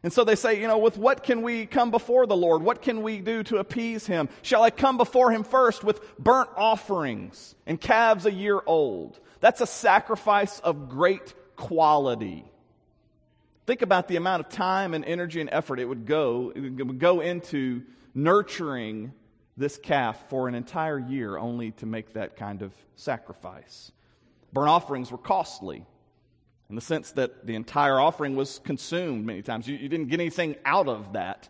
And 0.03 0.11
so 0.11 0.25
they 0.25 0.35
say, 0.35 0.59
you 0.59 0.67
know, 0.67 0.77
with 0.77 0.97
what 0.97 1.23
can 1.23 1.41
we 1.41 1.65
come 1.65 1.89
before 1.89 2.27
the 2.27 2.35
Lord? 2.35 2.63
What 2.63 2.81
can 2.81 3.01
we 3.01 3.19
do 3.19 3.43
to 3.43 3.59
appease 3.59 4.07
him? 4.07 4.27
Shall 4.41 4.63
I 4.63 4.71
come 4.71 4.97
before 4.97 5.31
him 5.31 5.45
first 5.45 5.85
with 5.85 6.01
burnt 6.19 6.49
offerings 6.57 7.55
and 7.65 7.79
calves 7.79 8.25
a 8.25 8.31
year 8.33 8.61
old? 8.65 9.21
That's 9.39 9.61
a 9.61 9.67
sacrifice 9.67 10.59
of 10.59 10.89
great 10.89 11.33
quality. 11.55 12.45
Think 13.65 13.81
about 13.81 14.07
the 14.07 14.15
amount 14.15 14.45
of 14.45 14.49
time 14.49 14.93
and 14.93 15.03
energy 15.03 15.41
and 15.41 15.49
effort 15.51 15.79
it 15.79 15.85
would 15.85 16.05
go, 16.05 16.53
it 16.55 16.61
would 16.61 16.99
go 16.99 17.19
into 17.19 17.83
nurturing 18.13 19.13
this 19.57 19.77
calf 19.77 20.29
for 20.29 20.47
an 20.47 20.55
entire 20.55 20.99
year 20.99 21.37
only 21.37 21.71
to 21.71 21.85
make 21.85 22.13
that 22.13 22.37
kind 22.37 22.61
of 22.61 22.71
sacrifice. 22.95 23.91
Burnt 24.53 24.69
offerings 24.69 25.11
were 25.11 25.17
costly 25.17 25.85
in 26.69 26.75
the 26.75 26.81
sense 26.81 27.11
that 27.13 27.45
the 27.45 27.55
entire 27.55 27.99
offering 27.99 28.35
was 28.35 28.59
consumed 28.59 29.25
many 29.25 29.41
times. 29.41 29.67
You, 29.67 29.77
you, 29.77 29.89
didn't 29.89 30.07
get 30.07 30.19
anything 30.19 30.55
out 30.65 30.87
of 30.87 31.13
that. 31.13 31.49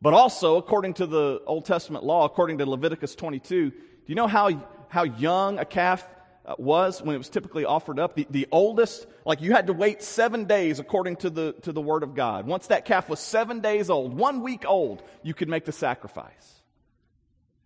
But 0.00 0.14
also, 0.14 0.56
according 0.56 0.94
to 0.94 1.06
the 1.06 1.42
Old 1.46 1.64
Testament 1.64 2.04
law, 2.04 2.24
according 2.24 2.58
to 2.58 2.66
Leviticus 2.66 3.14
22, 3.14 3.70
do 3.70 3.76
you 4.06 4.14
know 4.14 4.26
how, 4.26 4.50
how 4.88 5.04
young 5.04 5.58
a 5.58 5.64
calf 5.64 6.06
Uh, 6.44 6.54
was 6.58 7.00
when 7.00 7.14
it 7.14 7.18
was 7.18 7.28
typically 7.28 7.64
offered 7.64 8.00
up? 8.00 8.16
The, 8.16 8.26
the 8.28 8.48
oldest, 8.50 9.06
like 9.24 9.40
you 9.40 9.52
had 9.52 9.68
to 9.68 9.72
wait 9.72 10.02
seven 10.02 10.46
days 10.46 10.80
according 10.80 11.16
to 11.16 11.30
the, 11.30 11.52
to 11.62 11.72
the 11.72 11.80
Word 11.80 12.02
of 12.02 12.14
God. 12.14 12.46
Once 12.46 12.66
that 12.66 12.84
calf 12.84 13.08
was 13.08 13.20
seven 13.20 13.60
days 13.60 13.90
old, 13.90 14.12
one 14.12 14.42
week 14.42 14.64
old, 14.66 15.02
you 15.22 15.34
could 15.34 15.48
make 15.48 15.64
the 15.64 15.72
sacrifice. 15.72 16.62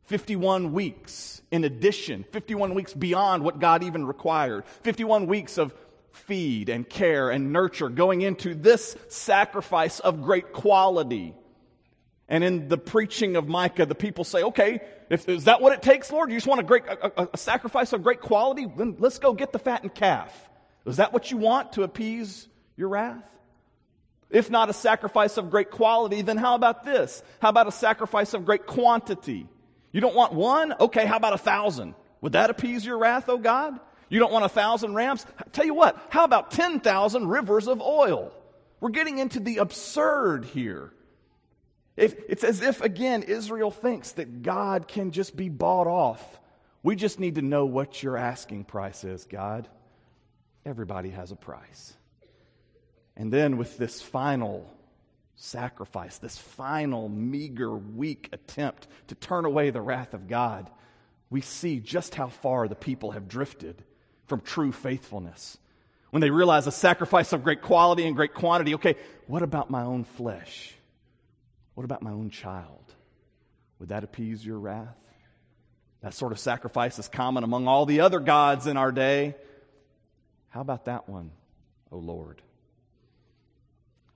51 0.04 0.73
weeks 0.73 1.42
in 1.50 1.64
addition, 1.64 2.25
51 2.33 2.75
weeks 2.75 2.92
beyond 2.92 3.42
what 3.42 3.59
God 3.59 3.83
even 3.83 4.06
required, 4.06 4.64
51 4.83 5.26
weeks 5.26 5.59
of 5.59 5.75
feed 6.12 6.68
and 6.68 6.88
care 6.88 7.30
and 7.30 7.52
nurture 7.52 7.88
going 7.88 8.23
into 8.23 8.54
this 8.54 8.97
sacrifice 9.09 10.00
of 10.00 10.23
great 10.23 10.52
quality. 10.52 11.35
And 12.28 12.42
in 12.42 12.68
the 12.68 12.78
preaching 12.78 13.37
of 13.37 13.47
Micah, 13.47 13.87
the 13.87 13.95
people 13.95 14.25
say, 14.25 14.42
okay, 14.42 14.80
if, 15.11 15.28
is 15.28 15.45
that 15.45 15.61
what 15.61 15.73
it 15.73 15.83
takes, 15.83 16.11
Lord? 16.11 16.30
You 16.30 16.37
just 16.37 16.47
want 16.47 16.61
a 16.61 16.64
great, 16.64 16.85
a, 16.87 17.28
a 17.33 17.37
sacrifice 17.37 17.92
of 17.92 18.02
great 18.02 18.21
quality? 18.21 18.66
Then 18.66 18.97
let's 18.99 19.18
go 19.18 19.33
get 19.33 19.52
the 19.52 19.61
fattened 19.61 19.95
calf. 19.95 20.33
Is 20.85 20.97
that 20.97 21.12
what 21.12 21.30
you 21.30 21.37
want 21.37 21.75
to 21.75 21.85
appease 21.85 22.49
your 22.76 22.88
wrath? 22.88 23.25
If 24.28 24.50
not 24.50 24.71
a 24.71 24.73
sacrifice 24.73 25.37
of 25.37 25.50
great 25.50 25.71
quality, 25.71 26.23
then 26.23 26.37
how 26.37 26.56
about 26.56 26.85
this? 26.85 27.23
How 27.40 27.50
about 27.50 27.68
a 27.68 27.73
sacrifice 27.73 28.35
of 28.35 28.45
great 28.45 28.66
quantity? 28.66 29.47
You 29.92 30.00
don't 30.00 30.16
want 30.16 30.33
one? 30.33 30.75
Okay, 30.80 31.06
how 31.06 31.16
about 31.16 31.33
a 31.33 31.38
thousand? 31.38 31.95
Would 32.23 32.33
that 32.33 32.50
appease 32.50 32.85
your 32.85 32.99
wrath, 32.99 33.28
O 33.28 33.38
God? 33.38 33.78
You 34.09 34.18
don't 34.18 34.33
want 34.33 34.45
a 34.45 34.49
thousand 34.49 34.95
rams? 34.95 35.25
Tell 35.52 35.64
you 35.64 35.75
what, 35.75 35.97
how 36.11 36.25
about 36.25 36.50
10,000 36.50 37.28
rivers 37.28 37.68
of 37.68 37.80
oil? 37.80 38.33
We're 38.80 38.90
getting 38.90 39.18
into 39.18 39.40
the 39.40 39.59
absurd 39.59 40.45
here. 40.45 40.92
If, 41.97 42.15
it's 42.29 42.45
as 42.45 42.61
if, 42.61 42.81
again, 42.83 43.23
Israel 43.23 43.71
thinks 43.71 44.12
that 44.12 44.43
God 44.43 44.87
can 44.87 45.11
just 45.11 45.37
be 45.37 45.49
bought 45.49 45.87
off. 45.87 46.41
We 46.83 46.95
just 46.95 47.19
need 47.19 47.37
to 47.37 47.43
know 47.43 47.65
what 47.65 48.03
your 48.03 48.17
asking 48.17 48.65
price 48.65 49.03
is, 49.03 49.25
God. 49.25 49.67
Everybody 50.65 51.11
has 51.11 51.33
a 51.33 51.37
price. 51.37 51.95
And 53.17 53.33
then 53.33 53.57
with 53.57 53.79
this 53.79 54.03
final 54.03 54.71
sacrifice, 55.37 56.19
this 56.19 56.37
final 56.37 57.09
meager, 57.09 57.75
weak 57.75 58.29
attempt 58.33 58.88
to 59.09 59.15
turn 59.15 59.45
away 59.45 59.71
the 59.71 59.81
wrath 59.81 60.12
of 60.12 60.29
God, 60.29 60.71
we 61.31 61.41
see 61.41 61.81
just 61.81 62.15
how 62.15 62.29
far 62.29 62.69
the 62.69 62.75
people 62.75 63.12
have 63.12 63.26
drifted 63.26 63.83
from 64.26 64.41
true 64.41 64.73
faithfulness. 64.73 65.57
When 66.11 66.21
they 66.21 66.31
realize 66.31 66.67
a 66.67 66.73
sacrifice 66.73 67.33
of 67.33 67.43
great 67.43 67.62
quality 67.62 68.07
and 68.07 68.15
great 68.15 68.35
quantity, 68.35 68.75
okay, 68.75 68.97
what 69.26 69.43
about 69.43 69.71
my 69.71 69.83
own 69.83 70.05
flesh? 70.05 70.75
What 71.76 71.85
about 71.85 72.00
my 72.00 72.11
own 72.11 72.30
child? 72.30 72.95
Would 73.78 73.90
that 73.90 74.02
appease 74.02 74.45
your 74.45 74.59
wrath? 74.59 74.97
That 76.00 76.14
sort 76.14 76.33
of 76.33 76.38
sacrifice 76.38 76.99
is 76.99 77.06
common 77.06 77.45
among 77.45 77.68
all 77.68 77.85
the 77.85 78.00
other 78.00 78.18
gods 78.18 78.66
in 78.66 78.78
our 78.78 78.90
day. 78.90 79.35
How 80.49 80.62
about 80.62 80.87
that 80.87 81.06
one, 81.06 81.33
O 81.92 81.99
Lord? 81.99 82.40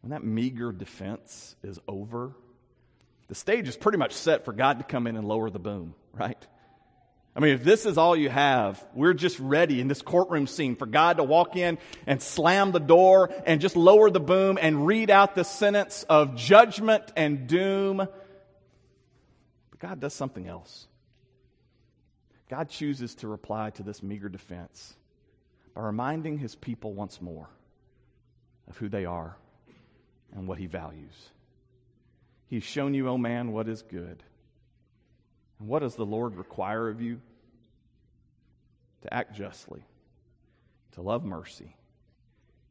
When 0.00 0.12
that 0.12 0.25
meager 0.25 0.73
defense 0.73 1.55
is 1.62 1.79
over, 1.87 2.35
the 3.29 3.35
stage 3.35 3.69
is 3.69 3.76
pretty 3.76 3.99
much 3.99 4.14
set 4.14 4.47
for 4.47 4.55
God 4.55 4.79
to 4.79 4.85
come 4.85 5.07
in 5.07 5.17
and 5.17 5.29
lower 5.29 5.50
the 5.50 5.59
boom, 5.59 5.95
right? 6.14 6.47
I 7.35 7.41
mean, 7.41 7.55
if 7.55 7.63
this 7.63 7.87
is 7.87 7.97
all 7.97 8.17
you 8.17 8.29
have, 8.29 8.85
we're 8.93 9.15
just 9.15 9.39
ready 9.39 9.81
in 9.81 9.87
this 9.87 10.03
courtroom 10.03 10.47
scene 10.49 10.75
for 10.75 10.87
God 10.87 11.19
to 11.19 11.25
walk 11.25 11.55
in 11.55 11.79
and 12.07 12.21
slam 12.21 12.73
the 12.73 12.81
door 12.81 13.31
and 13.47 13.61
just 13.61 13.77
lower 13.77 14.11
the 14.11 14.21
boom 14.21 14.59
and 14.61 14.87
read 14.87 15.11
out 15.11 15.37
the 15.37 15.45
sentence 15.45 16.05
of 16.09 16.35
judgment 16.35 17.13
and 17.17 17.47
doom. 17.47 17.99
But 17.99 18.09
God 19.79 20.01
does 20.01 20.13
something 20.13 20.49
else. 20.49 20.89
God 22.49 22.69
chooses 22.69 23.15
to 23.17 23.29
reply 23.29 23.71
to 23.71 23.85
this 23.85 24.03
meager 24.03 24.29
defense 24.29 24.97
by 25.73 25.83
reminding 25.83 26.39
his 26.39 26.57
people 26.57 26.95
once 26.95 27.23
more 27.23 27.49
of 28.69 28.77
who 28.77 28.89
they 28.89 29.05
are 29.05 29.37
and 30.33 30.49
what 30.49 30.59
he 30.59 30.67
values. 30.67 31.31
He's 32.49 32.65
shown 32.65 32.93
you, 32.95 33.07
O 33.09 33.13
oh 33.13 33.19
man, 33.19 33.53
what 33.53 33.69
is 33.69 33.83
good. 33.83 34.25
And 35.61 35.69
what 35.69 35.81
does 35.81 35.95
the 35.95 36.07
Lord 36.07 36.37
require 36.37 36.88
of 36.88 37.00
you? 37.00 37.21
To 39.02 39.14
act 39.14 39.35
justly, 39.35 39.83
to 40.93 41.02
love 41.02 41.25
mercy, 41.25 41.76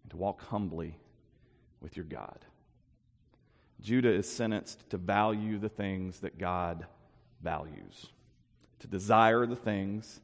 and 0.03 0.12
to 0.12 0.17
walk 0.17 0.41
humbly 0.41 0.98
with 1.81 1.96
your 1.96 2.05
God. 2.05 2.39
Judah 3.81 4.12
is 4.12 4.29
sentenced 4.29 4.89
to 4.89 4.98
value 4.98 5.58
the 5.58 5.69
things 5.69 6.19
that 6.19 6.38
God 6.38 6.86
values, 7.41 8.08
to 8.79 8.88
desire 8.88 9.46
the 9.46 9.55
things 9.55 10.19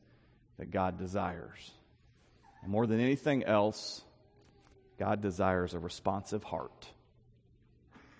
that 0.58 0.72
God 0.72 0.98
desires. 0.98 1.72
And 2.62 2.72
more 2.72 2.86
than 2.86 3.00
anything 3.00 3.44
else, 3.44 4.04
God 5.00 5.22
desires 5.22 5.74
a 5.74 5.80
responsive 5.80 6.44
heart. 6.44 6.88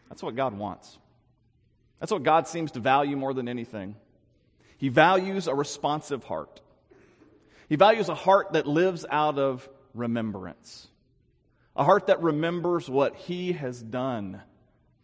That's 0.10 0.24
what 0.24 0.36
God 0.36 0.58
wants. 0.58 0.98
That's 2.00 2.12
what 2.12 2.24
God 2.24 2.48
seems 2.48 2.72
to 2.72 2.80
value 2.80 3.16
more 3.16 3.34
than 3.34 3.48
anything. 3.48 3.96
He 4.78 4.90
values 4.90 5.48
a 5.48 5.56
responsive 5.56 6.24
heart. 6.24 6.62
He 7.70 7.76
values 7.76 8.10
a 8.10 8.16
heart 8.16 8.54
that 8.54 8.68
lives 8.68 9.06
out 9.10 9.40
of 9.40 9.68
remembrance, 9.94 10.88
a 11.76 11.84
heart 11.84 12.08
that 12.08 12.22
remembers 12.22 12.90
what 12.90 13.16
He 13.16 13.54
has 13.54 13.82
done 13.82 14.42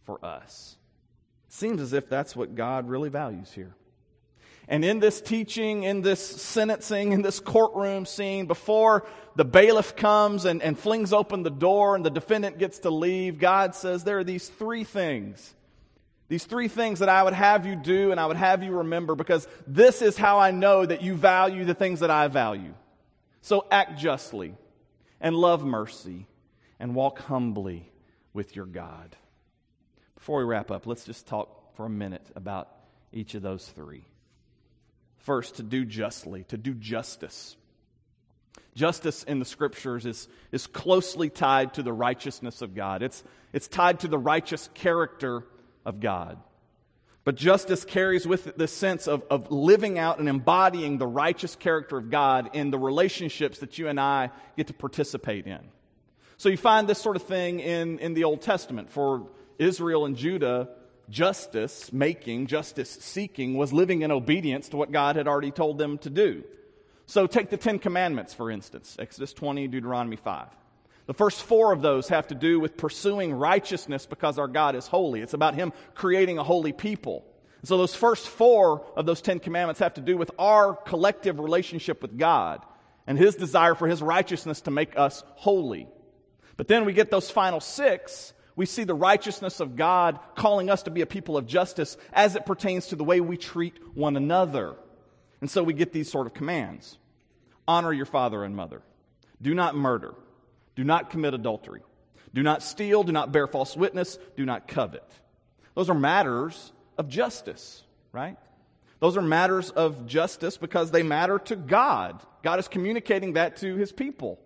for 0.05 0.23
us. 0.23 0.77
Seems 1.47 1.81
as 1.81 1.93
if 1.93 2.09
that's 2.09 2.35
what 2.35 2.55
God 2.55 2.87
really 2.87 3.09
values 3.09 3.51
here. 3.51 3.75
And 4.67 4.85
in 4.85 4.99
this 4.99 5.19
teaching, 5.19 5.83
in 5.83 6.01
this 6.01 6.25
sentencing, 6.25 7.11
in 7.11 7.23
this 7.23 7.39
courtroom 7.39 8.05
scene, 8.05 8.45
before 8.45 9.05
the 9.35 9.43
bailiff 9.43 9.95
comes 9.95 10.45
and, 10.45 10.61
and 10.61 10.79
flings 10.79 11.11
open 11.11 11.43
the 11.43 11.49
door 11.49 11.95
and 11.95 12.05
the 12.05 12.09
defendant 12.09 12.57
gets 12.57 12.79
to 12.79 12.89
leave, 12.89 13.37
God 13.37 13.75
says 13.75 14.03
there 14.03 14.19
are 14.19 14.23
these 14.23 14.47
three 14.47 14.83
things 14.83 15.53
these 16.31 16.45
three 16.45 16.69
things 16.69 16.99
that 16.99 17.09
I 17.09 17.21
would 17.21 17.33
have 17.33 17.65
you 17.65 17.75
do 17.75 18.11
and 18.11 18.17
I 18.17 18.25
would 18.25 18.37
have 18.37 18.63
you 18.63 18.77
remember 18.77 19.15
because 19.15 19.45
this 19.67 20.01
is 20.01 20.15
how 20.15 20.39
I 20.39 20.51
know 20.51 20.85
that 20.85 21.01
you 21.01 21.13
value 21.13 21.65
the 21.65 21.73
things 21.73 21.99
that 21.99 22.09
I 22.09 22.29
value. 22.29 22.73
So 23.41 23.67
act 23.69 23.99
justly 23.99 24.55
and 25.19 25.35
love 25.35 25.65
mercy 25.65 26.27
and 26.79 26.95
walk 26.95 27.19
humbly 27.19 27.91
with 28.31 28.55
your 28.55 28.65
God. 28.65 29.17
Before 30.15 30.39
we 30.39 30.45
wrap 30.45 30.71
up, 30.71 30.87
let's 30.87 31.03
just 31.03 31.27
talk 31.27 31.75
for 31.75 31.85
a 31.85 31.89
minute 31.89 32.25
about 32.33 32.69
each 33.11 33.35
of 33.35 33.41
those 33.41 33.67
three. 33.67 34.05
First, 35.17 35.57
to 35.57 35.63
do 35.63 35.83
justly, 35.83 36.45
to 36.45 36.57
do 36.57 36.73
justice. 36.73 37.57
Justice 38.73 39.23
in 39.23 39.39
the 39.39 39.45
scriptures 39.45 40.05
is, 40.05 40.29
is 40.53 40.65
closely 40.65 41.29
tied 41.29 41.73
to 41.73 41.83
the 41.83 41.91
righteousness 41.91 42.61
of 42.61 42.73
God. 42.73 43.03
It's, 43.03 43.21
it's 43.51 43.67
tied 43.67 43.99
to 43.99 44.07
the 44.07 44.17
righteous 44.17 44.69
character 44.73 45.43
of 45.85 45.99
God. 45.99 46.37
But 47.23 47.35
justice 47.35 47.85
carries 47.85 48.25
with 48.25 48.47
it 48.47 48.57
this 48.57 48.71
sense 48.71 49.07
of, 49.07 49.23
of 49.29 49.51
living 49.51 49.99
out 49.99 50.19
and 50.19 50.27
embodying 50.27 50.97
the 50.97 51.05
righteous 51.05 51.55
character 51.55 51.97
of 51.97 52.09
God 52.09 52.49
in 52.53 52.71
the 52.71 52.79
relationships 52.79 53.59
that 53.59 53.77
you 53.77 53.87
and 53.87 53.99
I 53.99 54.31
get 54.57 54.67
to 54.67 54.73
participate 54.73 55.45
in. 55.45 55.59
So 56.37 56.49
you 56.49 56.57
find 56.57 56.89
this 56.89 56.99
sort 56.99 57.15
of 57.15 57.21
thing 57.23 57.59
in, 57.59 57.99
in 57.99 58.15
the 58.15 58.23
Old 58.23 58.41
Testament. 58.41 58.89
For 58.89 59.27
Israel 59.59 60.05
and 60.05 60.15
Judah, 60.15 60.69
justice 61.07 61.93
making, 61.93 62.47
justice 62.47 62.89
seeking 62.89 63.55
was 63.55 63.71
living 63.71 64.01
in 64.01 64.11
obedience 64.11 64.69
to 64.69 64.77
what 64.77 64.91
God 64.91 65.15
had 65.15 65.27
already 65.27 65.51
told 65.51 65.77
them 65.77 65.99
to 65.99 66.09
do. 66.09 66.43
So 67.05 67.27
take 67.27 67.51
the 67.51 67.57
Ten 67.57 67.77
Commandments, 67.77 68.33
for 68.33 68.49
instance 68.49 68.95
Exodus 68.97 69.33
20, 69.33 69.67
Deuteronomy 69.67 70.15
5. 70.15 70.47
The 71.11 71.17
first 71.17 71.43
four 71.43 71.73
of 71.73 71.81
those 71.81 72.07
have 72.07 72.27
to 72.27 72.35
do 72.35 72.57
with 72.57 72.77
pursuing 72.77 73.33
righteousness 73.33 74.05
because 74.05 74.39
our 74.39 74.47
God 74.47 74.77
is 74.77 74.87
holy. 74.87 75.19
It's 75.19 75.33
about 75.33 75.55
Him 75.55 75.73
creating 75.93 76.37
a 76.37 76.43
holy 76.43 76.71
people. 76.71 77.25
so 77.65 77.77
those 77.77 77.93
first 77.93 78.29
four 78.29 78.85
of 78.95 79.05
those 79.05 79.21
Ten 79.21 79.41
Commandments 79.41 79.81
have 79.81 79.95
to 79.95 80.01
do 80.01 80.15
with 80.15 80.31
our 80.39 80.73
collective 80.73 81.37
relationship 81.37 82.01
with 82.01 82.17
God 82.17 82.65
and 83.07 83.17
His 83.17 83.35
desire 83.35 83.75
for 83.75 83.89
His 83.89 84.01
righteousness 84.01 84.61
to 84.61 84.71
make 84.71 84.97
us 84.97 85.21
holy. 85.35 85.89
But 86.55 86.69
then 86.69 86.85
we 86.85 86.93
get 86.93 87.11
those 87.11 87.29
final 87.29 87.59
six. 87.59 88.31
We 88.55 88.65
see 88.65 88.85
the 88.85 88.93
righteousness 88.93 89.59
of 89.59 89.75
God 89.75 90.17
calling 90.35 90.69
us 90.69 90.83
to 90.83 90.91
be 90.91 91.01
a 91.01 91.05
people 91.05 91.35
of 91.35 91.45
justice 91.45 91.97
as 92.13 92.37
it 92.37 92.45
pertains 92.45 92.87
to 92.87 92.95
the 92.95 93.03
way 93.03 93.19
we 93.19 93.35
treat 93.35 93.73
one 93.97 94.15
another. 94.15 94.77
And 95.41 95.51
so 95.51 95.61
we 95.61 95.73
get 95.73 95.91
these 95.91 96.09
sort 96.09 96.27
of 96.27 96.33
commands 96.33 96.97
honor 97.67 97.91
your 97.91 98.05
father 98.05 98.45
and 98.45 98.55
mother, 98.55 98.81
do 99.41 99.53
not 99.53 99.75
murder. 99.75 100.15
Do 100.75 100.83
not 100.83 101.09
commit 101.09 101.33
adultery. 101.33 101.81
Do 102.33 102.43
not 102.43 102.63
steal. 102.63 103.03
Do 103.03 103.11
not 103.11 103.31
bear 103.31 103.47
false 103.47 103.75
witness. 103.75 104.17
Do 104.37 104.45
not 104.45 104.67
covet. 104.67 105.05
Those 105.75 105.89
are 105.89 105.95
matters 105.95 106.71
of 106.97 107.07
justice, 107.07 107.83
right? 108.11 108.37
Those 108.99 109.17
are 109.17 109.21
matters 109.21 109.71
of 109.71 110.05
justice 110.05 110.57
because 110.57 110.91
they 110.91 111.03
matter 111.03 111.39
to 111.39 111.55
God. 111.55 112.21
God 112.43 112.59
is 112.59 112.67
communicating 112.67 113.33
that 113.33 113.57
to 113.57 113.75
his 113.75 113.91
people. 113.91 114.39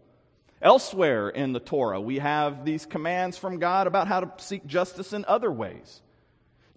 Elsewhere 0.62 1.30
in 1.30 1.52
the 1.54 1.60
Torah, 1.60 2.00
we 2.00 2.20
have 2.20 2.64
these 2.64 2.86
commands 2.86 3.38
from 3.38 3.60
God 3.60 3.88
about 3.88 4.08
how 4.08 4.22
to 4.22 4.44
seek 4.44 4.66
justice 4.66 5.14
in 5.14 5.26
other 5.28 5.52
ways. 5.52 6.02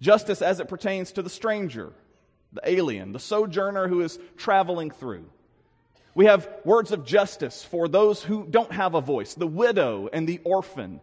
Justice 0.01 0.41
as 0.41 0.59
it 0.59 0.67
pertains 0.67 1.13
to 1.13 1.21
the 1.21 1.29
stranger, 1.29 1.93
the 2.51 2.61
alien, 2.69 3.13
the 3.13 3.19
sojourner 3.19 3.87
who 3.87 4.01
is 4.01 4.19
traveling 4.37 4.91
through. 4.91 5.25
We 6.15 6.25
have 6.25 6.49
words 6.65 6.91
of 6.91 7.05
justice 7.05 7.63
for 7.63 7.87
those 7.87 8.23
who 8.23 8.45
don't 8.49 8.71
have 8.71 8.95
a 8.95 9.01
voice, 9.01 9.33
the 9.35 9.47
widow 9.47 10.09
and 10.11 10.27
the 10.27 10.39
orphan 10.43 11.01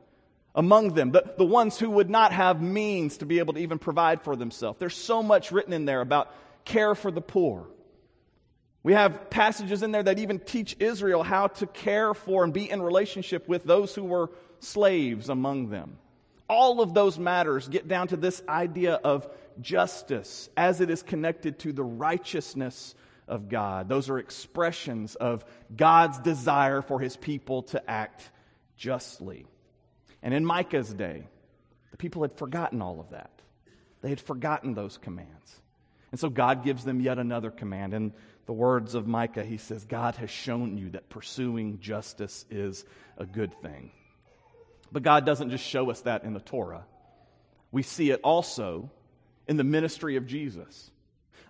among 0.55 0.95
them, 0.95 1.13
the, 1.13 1.23
the 1.37 1.45
ones 1.45 1.79
who 1.79 1.91
would 1.91 2.09
not 2.09 2.33
have 2.33 2.63
means 2.63 3.19
to 3.19 3.27
be 3.27 3.39
able 3.39 3.55
to 3.55 3.61
even 3.61 3.79
provide 3.79 4.23
for 4.23 4.35
themselves. 4.35 4.79
There's 4.79 4.97
so 4.97 5.23
much 5.23 5.53
written 5.53 5.75
in 5.75 5.85
there 5.85 6.01
about 6.01 6.33
care 6.65 6.95
for 6.95 7.11
the 7.11 7.21
poor. 7.21 7.69
We 8.83 8.95
have 8.95 9.29
passages 9.31 9.83
in 9.83 9.93
there 9.93 10.03
that 10.03 10.19
even 10.19 10.39
teach 10.39 10.77
Israel 10.79 11.23
how 11.23 11.49
to 11.49 11.67
care 11.67 12.15
for 12.15 12.43
and 12.43 12.53
be 12.53 12.71
in 12.71 12.81
relationship 12.81 13.47
with 13.47 13.65
those 13.65 13.95
who 13.95 14.05
were 14.05 14.31
slaves 14.61 15.29
among 15.29 15.69
them. 15.69 15.99
All 16.49 16.81
of 16.81 16.95
those 16.95 17.19
matters 17.19 17.69
get 17.69 17.87
down 17.87 18.09
to 18.09 18.17
this 18.17 18.43
idea 18.49 18.95
of 18.95 19.29
justice 19.61 20.49
as 20.57 20.81
it 20.81 20.89
is 20.89 21.03
connected 21.03 21.59
to 21.61 21.73
the 21.73 21.83
righteousness 21.83 22.95
of 23.29 23.49
God. 23.49 23.89
Those 23.89 24.09
are 24.11 24.19
expressions 24.19 25.15
of 25.15 25.45
God's 25.75 26.19
desire 26.19 26.83
for 26.83 27.01
his 27.01 27.17
people 27.17 27.63
to 27.65 27.91
act 27.91 28.31
justly. 28.77 29.47
And 30.23 30.33
in 30.35 30.45
Micah's 30.45 30.93
day, 30.93 31.27
the 31.91 31.97
people 31.97 32.23
had 32.23 32.33
forgotten 32.33 32.83
all 32.83 33.01
of 33.01 33.11
that. 33.11 33.31
They 34.03 34.11
had 34.11 34.21
forgotten 34.21 34.75
those 34.75 34.99
commands. 34.99 35.61
And 36.11 36.21
so 36.21 36.29
God 36.29 36.63
gives 36.63 36.85
them 36.85 37.01
yet 37.01 37.19
another 37.19 37.51
command. 37.51 37.95
In 37.95 38.13
the 38.47 38.53
words 38.53 38.95
of 38.95 39.07
Micah, 39.07 39.45
he 39.45 39.57
says, 39.57 39.85
God 39.85 40.15
has 40.17 40.31
shown 40.31 40.79
you 40.79 40.91
that 40.91 41.09
pursuing 41.09 41.81
justice 41.81 42.45
is 42.51 42.85
a 43.19 43.27
good 43.27 43.61
thing. 43.61 43.91
But 44.93 45.03
God 45.03 45.27
doesn't 45.27 45.51
just 45.51 45.65
show 45.65 45.91
us 45.91 46.03
that 46.03 46.25
in 46.25 46.33
the 46.33 46.41
Torah, 46.41 46.85
we 47.73 47.83
see 47.83 48.11
it 48.11 48.21
also 48.23 48.91
in 49.49 49.57
the 49.57 49.65
ministry 49.65 50.17
of 50.17 50.27
Jesus. 50.27 50.91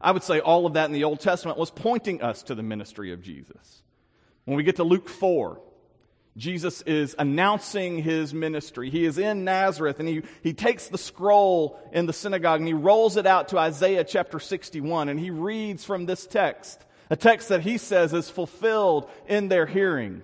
I 0.00 0.12
would 0.12 0.22
say 0.22 0.40
all 0.40 0.66
of 0.66 0.74
that 0.74 0.86
in 0.86 0.92
the 0.92 1.04
Old 1.04 1.20
Testament 1.20 1.58
was 1.58 1.70
pointing 1.70 2.22
us 2.22 2.42
to 2.44 2.54
the 2.54 2.62
ministry 2.62 3.12
of 3.12 3.22
Jesus. 3.22 3.82
When 4.44 4.56
we 4.56 4.62
get 4.62 4.76
to 4.76 4.84
Luke 4.84 5.08
4, 5.08 5.60
Jesus 6.36 6.82
is 6.82 7.14
announcing 7.18 7.98
his 7.98 8.34
ministry. 8.34 8.90
He 8.90 9.06
is 9.06 9.16
in 9.16 9.44
Nazareth 9.44 10.00
and 10.00 10.08
he, 10.08 10.22
he 10.42 10.52
takes 10.52 10.88
the 10.88 10.98
scroll 10.98 11.80
in 11.92 12.04
the 12.06 12.12
synagogue 12.12 12.60
and 12.60 12.68
he 12.68 12.74
rolls 12.74 13.16
it 13.16 13.26
out 13.26 13.48
to 13.48 13.58
Isaiah 13.58 14.04
chapter 14.04 14.38
61 14.38 15.08
and 15.08 15.18
he 15.18 15.30
reads 15.30 15.84
from 15.84 16.04
this 16.04 16.26
text, 16.26 16.84
a 17.08 17.16
text 17.16 17.48
that 17.48 17.62
he 17.62 17.78
says 17.78 18.12
is 18.12 18.28
fulfilled 18.28 19.10
in 19.26 19.48
their 19.48 19.64
hearing. 19.64 20.22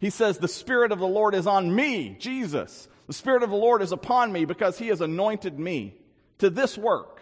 He 0.00 0.10
says, 0.10 0.38
The 0.38 0.48
Spirit 0.48 0.90
of 0.90 0.98
the 0.98 1.06
Lord 1.06 1.34
is 1.34 1.46
on 1.46 1.74
me, 1.74 2.16
Jesus. 2.18 2.88
The 3.06 3.12
Spirit 3.12 3.42
of 3.42 3.50
the 3.50 3.56
Lord 3.56 3.80
is 3.80 3.92
upon 3.92 4.32
me 4.32 4.44
because 4.46 4.78
he 4.78 4.88
has 4.88 5.00
anointed 5.00 5.58
me 5.58 5.94
to 6.38 6.50
this 6.50 6.76
work, 6.76 7.13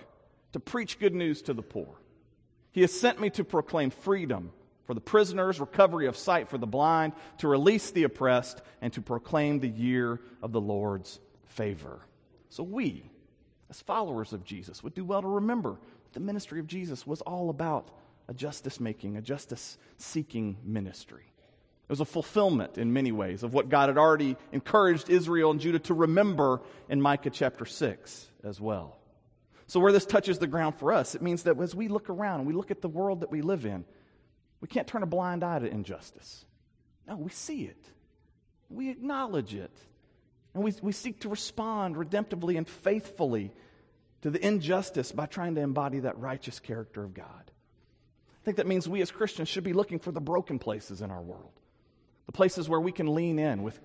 to 0.53 0.61
preach 0.61 0.99
good 0.99 1.15
news 1.15 1.43
to 1.43 1.55
the 1.55 1.62
poor. 1.62 1.88
He 2.73 2.81
has 2.83 2.93
sent 2.93 3.21
me 3.21 3.31
to 3.31 3.45
proclaim 3.45 3.91
freedom 3.91 4.53
for 4.85 4.95
the 4.95 5.01
prisoners, 5.01 5.61
recovery 5.61 6.07
of 6.07 6.17
sight 6.17 6.49
for 6.49 6.59
the 6.59 6.67
blind, 6.67 7.12
to 7.38 7.49
release 7.49 7.91
the 7.91 8.05
oppressed, 8.05 8.61
and 8.81 8.93
to 8.95 9.01
proclaim 9.01 9.61
the 9.61 9.69
year 9.69 10.21
of 10.43 10.53
the 10.53 10.61
Lord's 10.61 11.21
favor. 11.45 12.01
So 12.49 12.62
we, 12.62 13.11
as 13.71 13.81
followers 13.81 14.33
of 14.33 14.45
Jesus, 14.45 14.83
would 14.83 14.95
do 14.95 15.05
well 15.05 15.23
to 15.23 15.29
remember 15.29 15.73
that 16.05 16.12
the 16.12 16.21
ministry 16.21 16.61
of 16.61 16.67
Jesus 16.67 17.07
was 17.07 17.21
all 17.23 17.51
about 17.51 17.91
a 18.29 18.35
justice 18.35 18.81
making, 18.81 19.17
a 19.17 19.23
justice 19.23 19.79
seeking 19.99 20.57
ministry. 20.65 21.25
It 21.25 21.93
was 21.93 22.01
a 22.01 22.05
fulfillment 22.05 22.79
in 22.79 22.93
many 22.93 23.12
ways 23.12 23.43
of 23.43 23.55
what 23.55 23.69
God 23.69 23.88
had 23.88 23.99
already 23.99 24.37
encouraged 24.53 25.11
Israel 25.11 25.51
and 25.51 25.61
Judah 25.61 25.81
to 25.81 25.95
remember 25.95 26.61
in 26.88 27.01
Micah 27.01 27.31
chapter 27.31 27.67
6 27.67 28.27
as 28.45 28.61
well. 28.61 28.97
So, 29.72 29.80
where 29.80 29.90
this 29.90 30.04
touches 30.04 30.38
the 30.38 30.46
ground 30.46 30.74
for 30.74 30.92
us, 30.92 31.14
it 31.14 31.22
means 31.22 31.44
that 31.44 31.58
as 31.58 31.74
we 31.74 31.88
look 31.88 32.11
around 32.11 32.40
and 32.40 32.46
we 32.46 32.52
look 32.52 32.70
at 32.70 32.82
the 32.82 32.90
world 32.90 33.20
that 33.20 33.30
we 33.30 33.40
live 33.40 33.64
in, 33.64 33.87
we 34.61 34.68
can't 34.68 34.87
turn 34.87 35.02
a 35.02 35.06
blind 35.06 35.42
eye 35.42 35.61
to 35.61 35.66
injustice. 35.66 36.44
No, 37.08 37.16
we 37.16 37.30
see 37.30 37.62
it, 37.62 37.82
we 38.68 38.90
acknowledge 38.90 39.54
it, 39.54 39.74
and 40.52 40.62
we, 40.62 40.74
we 40.82 40.92
seek 40.92 41.20
to 41.20 41.30
respond 41.30 41.96
redemptively 41.96 42.58
and 42.58 42.68
faithfully 42.68 43.50
to 44.20 44.28
the 44.28 44.46
injustice 44.46 45.11
by 45.11 45.24
trying 45.24 45.54
to 45.54 45.62
embody 45.62 46.00
that 46.00 46.18
righteous 46.18 46.61
character 46.61 47.02
of 47.02 47.14
God. 47.14 47.24
I 47.46 48.44
think 48.44 48.58
that 48.58 48.66
means 48.66 48.87
we 48.87 49.00
as 49.00 49.11
Christians 49.11 49.48
should 49.48 49.64
be 49.64 49.72
looking 49.72 50.00
for 50.00 50.12
the 50.12 50.20
broken 50.20 50.58
places 50.58 51.00
in 51.00 51.11
our 51.11 51.22
world, 51.22 51.58
the 52.26 52.32
places 52.32 52.68
where 52.68 52.78
we 52.78 52.92
can 52.92 53.14
lean 53.14 53.38
in 53.38 53.62
with, 53.62 53.80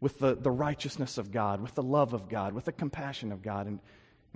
with 0.00 0.18
the, 0.18 0.34
the 0.34 0.50
righteousness 0.50 1.18
of 1.18 1.30
God, 1.30 1.60
with 1.60 1.74
the 1.74 1.82
love 1.82 2.14
of 2.14 2.30
God, 2.30 2.54
with 2.54 2.64
the 2.64 2.72
compassion 2.72 3.32
of 3.32 3.42
God, 3.42 3.66
and, 3.66 3.80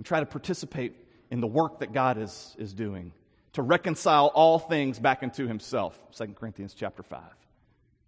and 0.01 0.05
try 0.07 0.19
to 0.19 0.25
participate 0.25 0.95
in 1.29 1.41
the 1.41 1.47
work 1.47 1.77
that 1.81 1.93
God 1.93 2.17
is, 2.17 2.55
is 2.57 2.73
doing 2.73 3.11
to 3.53 3.61
reconcile 3.61 4.31
all 4.33 4.57
things 4.57 4.97
back 4.97 5.21
into 5.21 5.47
himself. 5.47 6.01
2 6.17 6.29
corinthians 6.29 6.73
chapter 6.73 7.03
5 7.03 7.21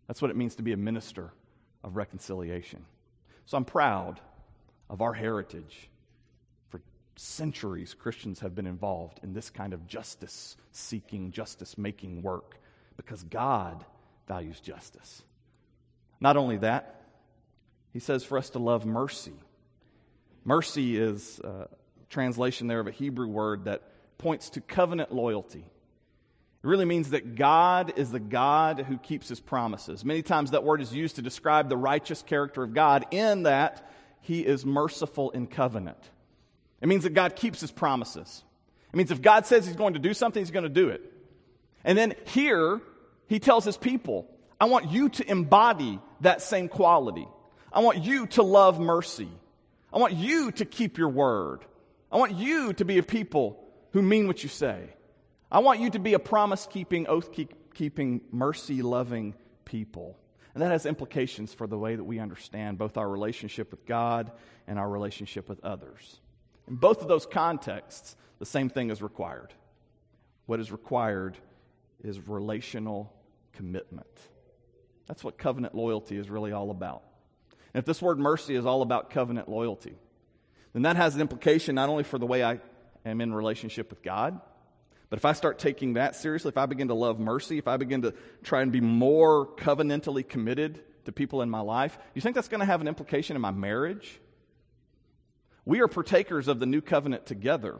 that's 0.07 0.19
what 0.19 0.31
it 0.31 0.35
means 0.35 0.55
to 0.55 0.63
be 0.63 0.71
a 0.71 0.77
minister 0.77 1.31
of 1.83 1.95
reconciliation. 1.95 2.83
So 3.45 3.57
i'm 3.57 3.63
proud 3.63 4.19
of 4.89 5.03
our 5.03 5.13
heritage. 5.13 5.87
For 6.69 6.81
centuries 7.15 7.93
christians 7.93 8.39
have 8.39 8.55
been 8.55 8.65
involved 8.65 9.19
in 9.21 9.33
this 9.33 9.51
kind 9.51 9.71
of 9.71 9.85
justice 9.85 10.57
seeking 10.71 11.29
justice 11.29 11.77
making 11.77 12.23
work 12.23 12.57
because 12.97 13.21
god 13.21 13.85
values 14.27 14.59
justice. 14.59 15.21
Not 16.19 16.37
only 16.37 16.57
that 16.57 17.01
he 17.91 17.99
says 17.99 18.23
for 18.23 18.39
us 18.39 18.49
to 18.49 18.57
love 18.57 18.83
mercy. 18.83 19.35
Mercy 20.43 20.97
is 20.97 21.39
a 21.39 21.67
translation 22.13 22.67
there 22.67 22.79
of 22.79 22.87
a 22.87 22.91
hebrew 22.91 23.27
word 23.27 23.65
that 23.65 23.81
points 24.17 24.51
to 24.51 24.61
covenant 24.61 25.11
loyalty. 25.11 25.65
It 26.63 26.67
really 26.67 26.85
means 26.85 27.09
that 27.09 27.35
God 27.35 27.93
is 27.97 28.11
the 28.11 28.19
God 28.19 28.79
who 28.79 28.97
keeps 28.97 29.27
his 29.27 29.41
promises. 29.41 30.05
Many 30.05 30.21
times 30.21 30.51
that 30.51 30.63
word 30.63 30.79
is 30.79 30.93
used 30.93 31.17
to 31.17 31.21
describe 31.21 31.67
the 31.67 31.75
righteous 31.75 32.21
character 32.21 32.63
of 32.63 32.73
God 32.73 33.05
in 33.11 33.43
that 33.43 33.89
he 34.21 34.45
is 34.45 34.65
merciful 34.65 35.31
in 35.31 35.47
covenant. 35.47 35.97
It 36.79 36.87
means 36.87 37.03
that 37.03 37.13
God 37.13 37.35
keeps 37.35 37.59
his 37.59 37.71
promises. 37.71 38.43
It 38.93 38.95
means 38.95 39.11
if 39.11 39.21
God 39.21 39.45
says 39.45 39.65
he's 39.65 39.75
going 39.75 39.95
to 39.95 39.99
do 39.99 40.13
something, 40.13 40.41
he's 40.41 40.51
going 40.51 40.63
to 40.63 40.69
do 40.69 40.89
it. 40.89 41.01
And 41.83 41.97
then 41.97 42.13
here, 42.27 42.79
he 43.27 43.39
tells 43.39 43.65
his 43.65 43.75
people, 43.75 44.29
I 44.61 44.65
want 44.65 44.91
you 44.91 45.09
to 45.09 45.29
embody 45.29 45.99
that 46.21 46.41
same 46.41 46.69
quality. 46.69 47.27
I 47.73 47.81
want 47.81 48.03
you 48.03 48.27
to 48.27 48.43
love 48.43 48.79
mercy. 48.79 49.29
I 49.91 49.97
want 49.97 50.13
you 50.13 50.51
to 50.53 50.65
keep 50.65 50.97
your 50.97 51.09
word. 51.09 51.65
I 52.13 52.17
want 52.17 52.35
you 52.35 52.73
to 52.73 52.85
be 52.85 52.99
a 52.99 53.03
people 53.03 53.59
who 53.91 54.03
mean 54.03 54.27
what 54.27 54.43
you 54.43 54.49
say. 54.49 54.89
I 55.51 55.59
want 55.59 55.79
you 55.79 55.89
to 55.89 55.99
be 55.99 56.13
a 56.13 56.19
promise 56.19 56.67
keeping, 56.69 57.07
oath 57.07 57.31
keeping, 57.73 58.21
mercy 58.31 58.83
loving 58.83 59.33
people. 59.65 60.15
And 60.53 60.61
that 60.61 60.69
has 60.69 60.85
implications 60.85 61.55
for 61.55 61.65
the 61.65 61.77
way 61.77 61.95
that 61.95 62.03
we 62.03 62.19
understand 62.19 62.77
both 62.77 62.97
our 62.97 63.09
relationship 63.09 63.71
with 63.71 63.87
God 63.87 64.31
and 64.67 64.77
our 64.77 64.87
relationship 64.87 65.49
with 65.49 65.65
others. 65.65 66.19
In 66.67 66.75
both 66.75 67.01
of 67.01 67.07
those 67.07 67.25
contexts, 67.25 68.15
the 68.37 68.45
same 68.45 68.69
thing 68.69 68.91
is 68.91 69.01
required. 69.01 69.51
What 70.45 70.59
is 70.59 70.71
required 70.71 71.35
is 72.03 72.27
relational 72.27 73.11
commitment. 73.53 74.05
That's 75.07 75.23
what 75.23 75.39
covenant 75.39 75.73
loyalty 75.73 76.17
is 76.17 76.29
really 76.29 76.51
all 76.51 76.69
about. 76.69 77.01
And 77.73 77.81
if 77.81 77.85
this 77.85 78.03
word 78.03 78.19
mercy 78.19 78.53
is 78.53 78.67
all 78.67 78.83
about 78.83 79.09
covenant 79.09 79.49
loyalty, 79.49 79.95
then 80.73 80.81
that 80.83 80.95
has 80.95 81.15
an 81.15 81.21
implication 81.21 81.75
not 81.75 81.89
only 81.89 82.03
for 82.03 82.17
the 82.17 82.25
way 82.25 82.43
I 82.43 82.59
am 83.05 83.21
in 83.21 83.33
relationship 83.33 83.89
with 83.89 84.01
God. 84.01 84.39
But 85.09 85.19
if 85.19 85.25
I 85.25 85.33
start 85.33 85.59
taking 85.59 85.93
that 85.93 86.15
seriously, 86.15 86.49
if 86.49 86.57
I 86.57 86.65
begin 86.65 86.87
to 86.87 86.95
love 86.95 87.19
mercy, 87.19 87.59
if 87.59 87.67
I 87.67 87.77
begin 87.77 88.01
to 88.01 88.15
try 88.43 88.63
and 88.63 88.71
be 88.71 88.81
more 88.81 89.45
covenantally 89.45 90.27
committed 90.27 90.81
to 91.05 91.11
people 91.11 91.43
in 91.43 91.49
my 91.49 91.59
life, 91.59 91.97
you 92.15 92.21
think 92.21 92.33
that's 92.33 92.47
going 92.47 92.61
to 92.61 92.65
have 92.65 92.81
an 92.81 92.87
implication 92.87 93.35
in 93.35 93.41
my 93.41 93.51
marriage? 93.51 94.19
We 95.65 95.81
are 95.81 95.87
partakers 95.87 96.47
of 96.47 96.59
the 96.59 96.65
new 96.65 96.81
covenant 96.81 97.27
together. 97.27 97.79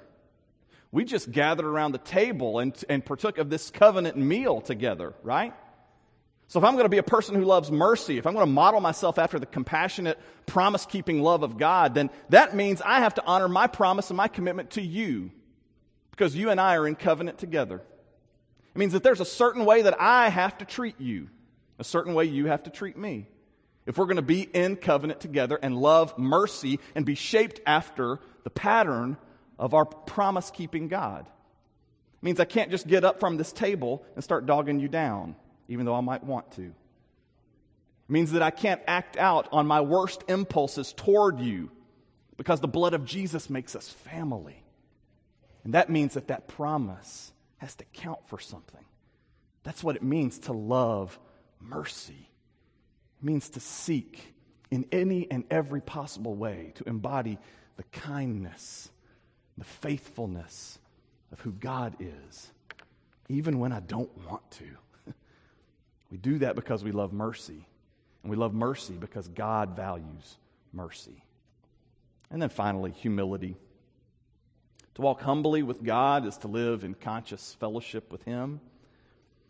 We 0.92 1.06
just 1.06 1.32
gathered 1.32 1.66
around 1.66 1.94
the 1.94 1.98
table 1.98 2.60
and, 2.60 2.76
and 2.88 3.04
partook 3.04 3.40
of 3.40 3.50
this 3.50 3.72
covenant 3.72 4.16
meal 4.16 4.62
together, 4.62 5.16
right? 5.24 5.56
So, 6.54 6.60
if 6.60 6.66
I'm 6.66 6.74
going 6.74 6.86
to 6.86 6.90
be 6.90 7.00
a 7.00 7.04
person 7.04 7.34
who 7.34 7.46
loves 7.46 7.72
mercy, 7.72 8.20
if 8.20 8.28
I'm 8.28 8.34
going 8.34 8.46
to 8.46 8.52
model 8.52 8.80
myself 8.80 9.18
after 9.18 9.40
the 9.40 9.48
compassionate, 9.48 10.20
promise 10.46 10.86
keeping 10.86 11.20
love 11.20 11.42
of 11.42 11.58
God, 11.58 11.96
then 11.96 12.12
that 12.30 12.56
means 12.56 12.80
I 12.80 13.00
have 13.00 13.16
to 13.16 13.26
honor 13.26 13.48
my 13.50 13.66
promise 13.66 14.12
and 14.12 14.18
my 14.18 14.28
commitment 14.28 14.70
to 14.72 14.82
you 14.84 15.32
because 16.12 16.36
you 16.36 16.52
and 16.52 16.62
I 16.62 16.76
are 16.76 16.86
in 16.86 16.94
covenant 16.94 17.40
together. 17.40 17.78
It 17.78 18.78
means 18.78 18.94
that 18.94 19.02
there's 19.02 19.20
a 19.20 19.26
certain 19.26 19.66
way 19.66 19.82
that 19.82 20.00
I 20.00 20.30
have 20.30 20.56
to 20.60 20.66
treat 20.66 21.02
you, 21.02 21.28
a 21.80 21.84
certain 21.84 22.14
way 22.14 22.26
you 22.26 22.46
have 22.46 22.62
to 22.66 22.70
treat 22.70 23.00
me. 23.00 23.26
If 23.88 23.98
we're 23.98 24.06
going 24.06 24.18
to 24.18 24.22
be 24.22 24.44
in 24.44 24.76
covenant 24.76 25.22
together 25.22 25.58
and 25.60 25.76
love 25.76 26.20
mercy 26.20 26.80
and 26.94 27.04
be 27.04 27.16
shaped 27.16 27.62
after 27.66 28.20
the 28.44 28.52
pattern 28.52 29.18
of 29.58 29.74
our 29.74 29.86
promise 29.86 30.52
keeping 30.52 30.88
God, 30.88 31.26
it 31.26 32.24
means 32.24 32.40
I 32.40 32.46
can't 32.46 32.70
just 32.70 32.86
get 32.86 33.04
up 33.04 33.20
from 33.20 33.38
this 33.38 33.52
table 33.52 34.06
and 34.14 34.24
start 34.24 34.46
dogging 34.46 34.80
you 34.80 34.88
down 34.88 35.36
even 35.68 35.86
though 35.86 35.96
I 35.96 36.02
might 36.02 36.24
want 36.24 36.52
to. 36.54 36.64
It 36.64 36.74
means 38.10 38.32
that 38.34 38.42
I 38.42 38.52
can't 38.52 38.82
act 38.88 39.18
out 39.18 39.48
on 39.52 39.66
my 39.66 39.82
worst 39.82 40.24
impulses 40.28 40.94
toward 40.94 41.40
you 41.40 41.72
because 42.38 42.60
the 42.60 42.68
blood 42.68 42.94
of 42.94 43.06
Jesus 43.06 43.50
makes 43.50 43.76
us 43.76 43.88
family. 43.90 44.64
And 45.64 45.74
that 45.74 45.90
means 45.90 46.16
that 46.16 46.28
that 46.28 46.48
promise 46.48 47.32
has 47.58 47.76
to 47.76 47.86
count 47.94 48.20
for 48.28 48.40
something. 48.40 48.84
That's 49.64 49.84
what 49.84 49.96
it 49.96 50.04
means 50.04 50.40
to 50.40 50.54
love 50.54 51.18
mercy. 51.62 52.30
It 53.22 53.26
means 53.26 53.50
to 53.52 53.60
seek 53.62 54.34
in 54.70 54.86
any 54.92 55.30
and 55.32 55.46
every 55.50 55.80
possible 55.80 56.36
way 56.36 56.74
to 56.76 56.84
embody 56.90 57.38
the 57.78 57.84
kindness, 57.84 58.90
the 59.58 59.64
faithfulness 59.64 60.80
of 61.32 61.40
who 61.40 61.52
God 61.52 61.96
is, 62.00 62.52
even 63.30 63.60
when 63.60 63.72
I 63.72 63.80
don't 63.80 64.12
want 64.28 64.50
to. 64.52 64.66
We 66.14 66.20
do 66.20 66.38
that 66.38 66.56
because 66.56 66.84
we 66.84 66.92
love 66.92 67.12
mercy. 67.12 67.66
And 68.22 68.30
we 68.30 68.38
love 68.38 68.54
mercy 68.54 68.94
because 68.94 69.28
God 69.28 69.76
values 69.76 70.38
mercy. 70.72 71.24
And 72.30 72.40
then 72.40 72.50
finally, 72.50 72.92
humility. 72.92 73.58
To 74.94 75.02
walk 75.02 75.22
humbly 75.22 75.64
with 75.64 75.84
God 75.84 76.28
is 76.28 76.38
to 76.38 76.48
live 76.48 76.84
in 76.84 76.94
conscious 76.94 77.58
fellowship 77.60 78.12
with 78.12 78.22
Him. 78.26 78.62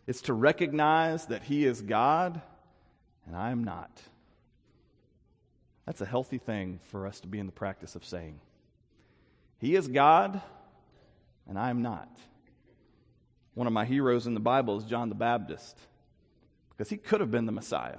It's 0.06 0.22
to 0.22 0.32
recognize 0.32 1.26
that 1.26 1.42
He 1.42 1.66
is 1.66 1.82
God 1.82 2.40
and 3.26 3.36
I 3.36 3.50
am 3.50 3.62
not. 3.62 4.00
That's 5.84 6.00
a 6.00 6.06
healthy 6.06 6.38
thing 6.38 6.80
for 6.84 7.06
us 7.06 7.20
to 7.20 7.28
be 7.28 7.38
in 7.38 7.44
the 7.44 7.52
practice 7.52 7.94
of 7.94 8.06
saying. 8.06 8.40
He 9.58 9.76
is 9.76 9.86
God 9.86 10.40
and 11.46 11.58
I 11.58 11.68
am 11.68 11.82
not. 11.82 12.08
One 13.52 13.66
of 13.66 13.74
my 13.74 13.84
heroes 13.84 14.26
in 14.26 14.32
the 14.32 14.40
Bible 14.40 14.78
is 14.78 14.84
John 14.84 15.10
the 15.10 15.14
Baptist 15.14 15.78
because 16.76 16.90
he 16.90 16.96
could 16.96 17.20
have 17.20 17.30
been 17.30 17.46
the 17.46 17.52
Messiah. 17.52 17.98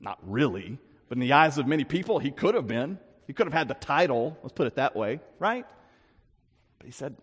Not 0.00 0.18
really, 0.22 0.78
but 1.08 1.16
in 1.16 1.20
the 1.20 1.32
eyes 1.32 1.58
of 1.58 1.66
many 1.66 1.84
people, 1.84 2.18
he 2.18 2.30
could 2.30 2.54
have 2.54 2.66
been. 2.66 2.98
He 3.26 3.32
could 3.32 3.46
have 3.46 3.52
had 3.52 3.68
the 3.68 3.74
title, 3.74 4.38
let's 4.42 4.52
put 4.52 4.66
it 4.66 4.76
that 4.76 4.96
way, 4.96 5.20
right? 5.38 5.66
But 6.78 6.86
he 6.86 6.92
said, 6.92 7.16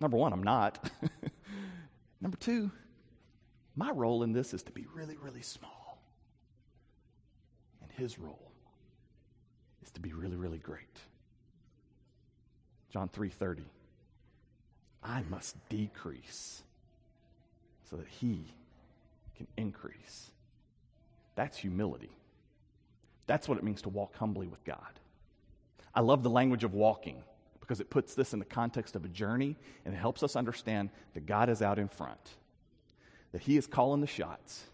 number 0.00 0.16
one, 0.16 0.32
I'm 0.32 0.42
not. 0.42 0.90
number 2.20 2.36
two, 2.36 2.70
my 3.76 3.90
role 3.90 4.22
in 4.24 4.32
this 4.32 4.52
is 4.52 4.62
to 4.64 4.72
be 4.72 4.86
really, 4.92 5.16
really 5.16 5.40
small. 5.42 6.02
And 7.80 7.90
his 7.92 8.18
role 8.18 8.52
is 9.82 9.90
to 9.92 10.00
be 10.00 10.12
really, 10.12 10.36
really 10.36 10.58
great. 10.58 10.98
John 12.90 13.08
3:30. 13.08 13.64
I 15.02 15.22
must 15.30 15.56
decrease 15.68 16.62
so 17.88 17.96
that 17.96 18.08
he 18.08 18.46
can 19.38 19.46
increase. 19.56 20.30
That's 21.36 21.56
humility. 21.56 22.10
That's 23.26 23.48
what 23.48 23.58
it 23.58 23.64
means 23.64 23.82
to 23.82 23.88
walk 23.88 24.16
humbly 24.16 24.48
with 24.48 24.64
God. 24.64 25.00
I 25.94 26.00
love 26.00 26.22
the 26.22 26.30
language 26.30 26.64
of 26.64 26.74
walking 26.74 27.22
because 27.60 27.80
it 27.80 27.90
puts 27.90 28.14
this 28.14 28.32
in 28.32 28.38
the 28.38 28.44
context 28.44 28.96
of 28.96 29.04
a 29.04 29.08
journey 29.08 29.56
and 29.84 29.94
it 29.94 29.98
helps 29.98 30.22
us 30.22 30.36
understand 30.36 30.90
that 31.14 31.26
God 31.26 31.48
is 31.48 31.62
out 31.62 31.78
in 31.78 31.88
front, 31.88 32.18
that 33.32 33.42
He 33.42 33.56
is 33.56 33.66
calling 33.66 34.00
the 34.00 34.06
shots, 34.06 34.64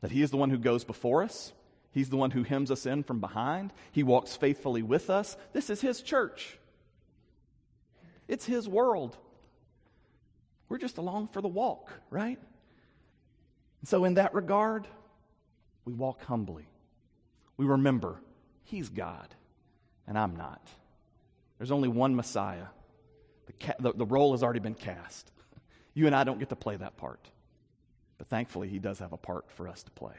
that 0.00 0.10
He 0.10 0.22
is 0.22 0.30
the 0.30 0.36
one 0.36 0.50
who 0.50 0.58
goes 0.58 0.84
before 0.84 1.22
us, 1.22 1.52
He's 1.92 2.10
the 2.10 2.16
one 2.16 2.30
who 2.30 2.42
hems 2.42 2.70
us 2.70 2.86
in 2.86 3.02
from 3.02 3.20
behind, 3.20 3.72
He 3.92 4.02
walks 4.02 4.34
faithfully 4.34 4.82
with 4.82 5.10
us. 5.10 5.36
This 5.52 5.70
is 5.70 5.80
His 5.80 6.02
church, 6.02 6.58
it's 8.26 8.46
His 8.46 8.68
world. 8.68 9.16
We're 10.68 10.78
just 10.78 10.98
along 10.98 11.28
for 11.28 11.40
the 11.40 11.48
walk, 11.48 11.90
right? 12.10 12.38
So, 13.84 14.04
in 14.04 14.14
that 14.14 14.34
regard, 14.34 14.86
we 15.84 15.92
walk 15.92 16.22
humbly. 16.24 16.68
We 17.56 17.66
remember 17.66 18.20
He's 18.64 18.88
God 18.88 19.34
and 20.08 20.18
I'm 20.18 20.34
not. 20.34 20.66
There's 21.58 21.70
only 21.70 21.88
one 21.88 22.16
Messiah. 22.16 22.66
The, 23.46 23.52
ca- 23.52 23.74
the, 23.78 23.92
the 23.92 24.06
role 24.06 24.32
has 24.32 24.42
already 24.42 24.60
been 24.60 24.74
cast. 24.74 25.30
You 25.94 26.06
and 26.06 26.14
I 26.14 26.22
don't 26.22 26.38
get 26.38 26.50
to 26.50 26.56
play 26.56 26.76
that 26.76 26.96
part. 26.96 27.28
But 28.18 28.28
thankfully, 28.28 28.68
He 28.68 28.78
does 28.78 29.00
have 29.00 29.12
a 29.12 29.16
part 29.16 29.50
for 29.50 29.66
us 29.66 29.82
to 29.82 29.90
play. 29.90 30.14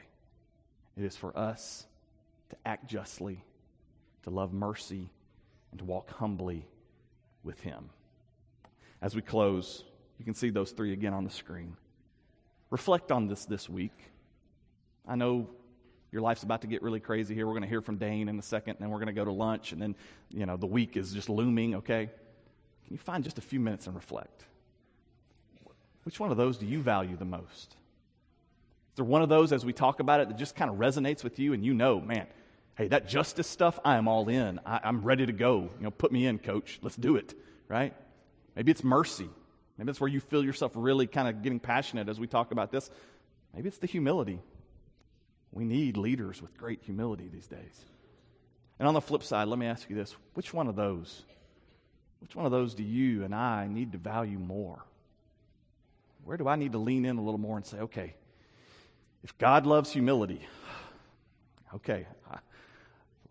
It 0.94 1.04
is 1.04 1.16
for 1.16 1.34
us 1.34 1.86
to 2.50 2.56
act 2.66 2.86
justly, 2.86 3.42
to 4.24 4.30
love 4.30 4.52
mercy, 4.52 5.10
and 5.70 5.78
to 5.78 5.86
walk 5.86 6.10
humbly 6.10 6.66
with 7.42 7.58
Him. 7.60 7.88
As 9.00 9.14
we 9.14 9.22
close, 9.22 9.82
you 10.18 10.24
can 10.26 10.34
see 10.34 10.50
those 10.50 10.72
three 10.72 10.92
again 10.92 11.14
on 11.14 11.24
the 11.24 11.30
screen. 11.30 11.74
Reflect 12.70 13.10
on 13.10 13.26
this 13.26 13.44
this 13.44 13.68
week. 13.68 13.96
I 15.06 15.16
know 15.16 15.48
your 16.12 16.22
life's 16.22 16.42
about 16.42 16.62
to 16.62 16.66
get 16.66 16.82
really 16.82 17.00
crazy 17.00 17.34
here. 17.34 17.46
We're 17.46 17.52
going 17.52 17.62
to 17.62 17.68
hear 17.68 17.82
from 17.82 17.96
Dane 17.96 18.28
in 18.28 18.38
a 18.38 18.42
second, 18.42 18.74
and 18.74 18.80
then 18.80 18.90
we're 18.90 18.98
going 18.98 19.08
to 19.08 19.12
go 19.12 19.24
to 19.24 19.32
lunch, 19.32 19.72
and 19.72 19.80
then, 19.80 19.94
you 20.30 20.46
know, 20.46 20.56
the 20.56 20.66
week 20.66 20.96
is 20.96 21.12
just 21.12 21.28
looming, 21.28 21.76
okay? 21.76 22.06
Can 22.06 22.94
you 22.94 22.98
find 22.98 23.22
just 23.22 23.38
a 23.38 23.42
few 23.42 23.60
minutes 23.60 23.86
and 23.86 23.94
reflect? 23.94 24.44
Which 26.04 26.18
one 26.18 26.30
of 26.30 26.36
those 26.36 26.58
do 26.58 26.66
you 26.66 26.80
value 26.80 27.16
the 27.16 27.24
most? 27.24 27.76
Is 28.90 28.96
there 28.96 29.04
one 29.04 29.22
of 29.22 29.28
those, 29.28 29.52
as 29.52 29.64
we 29.64 29.72
talk 29.72 30.00
about 30.00 30.20
it, 30.20 30.28
that 30.28 30.38
just 30.38 30.56
kind 30.56 30.70
of 30.70 30.78
resonates 30.78 31.22
with 31.22 31.38
you, 31.38 31.52
and 31.52 31.64
you 31.64 31.74
know, 31.74 32.00
man, 32.00 32.26
hey, 32.76 32.88
that 32.88 33.08
justice 33.08 33.46
stuff, 33.46 33.78
I 33.84 33.96
am 33.96 34.08
all 34.08 34.28
in. 34.28 34.58
I, 34.66 34.80
I'm 34.82 35.02
ready 35.02 35.26
to 35.26 35.32
go. 35.32 35.70
You 35.78 35.84
know, 35.84 35.90
put 35.90 36.10
me 36.10 36.26
in, 36.26 36.38
coach. 36.38 36.80
Let's 36.82 36.96
do 36.96 37.16
it, 37.16 37.34
right? 37.68 37.94
Maybe 38.56 38.72
it's 38.72 38.82
mercy. 38.82 39.28
Maybe 39.80 39.86
that's 39.86 40.00
where 40.00 40.10
you 40.10 40.20
feel 40.20 40.44
yourself 40.44 40.72
really 40.74 41.06
kind 41.06 41.26
of 41.26 41.40
getting 41.40 41.58
passionate 41.58 42.10
as 42.10 42.20
we 42.20 42.26
talk 42.26 42.52
about 42.52 42.70
this. 42.70 42.90
Maybe 43.54 43.66
it's 43.68 43.78
the 43.78 43.86
humility. 43.86 44.38
We 45.52 45.64
need 45.64 45.96
leaders 45.96 46.42
with 46.42 46.54
great 46.58 46.82
humility 46.82 47.30
these 47.32 47.46
days. 47.46 47.84
And 48.78 48.86
on 48.86 48.92
the 48.92 49.00
flip 49.00 49.22
side, 49.22 49.48
let 49.48 49.58
me 49.58 49.64
ask 49.64 49.88
you 49.88 49.96
this 49.96 50.14
which 50.34 50.52
one 50.52 50.68
of 50.68 50.76
those, 50.76 51.22
which 52.20 52.36
one 52.36 52.44
of 52.44 52.52
those 52.52 52.74
do 52.74 52.82
you 52.82 53.24
and 53.24 53.34
I 53.34 53.68
need 53.68 53.92
to 53.92 53.98
value 53.98 54.38
more? 54.38 54.84
Where 56.24 56.36
do 56.36 56.46
I 56.46 56.56
need 56.56 56.72
to 56.72 56.78
lean 56.78 57.06
in 57.06 57.16
a 57.16 57.22
little 57.22 57.40
more 57.40 57.56
and 57.56 57.64
say, 57.64 57.78
okay, 57.78 58.12
if 59.24 59.38
God 59.38 59.64
loves 59.64 59.90
humility, 59.90 60.46
okay, 61.76 62.06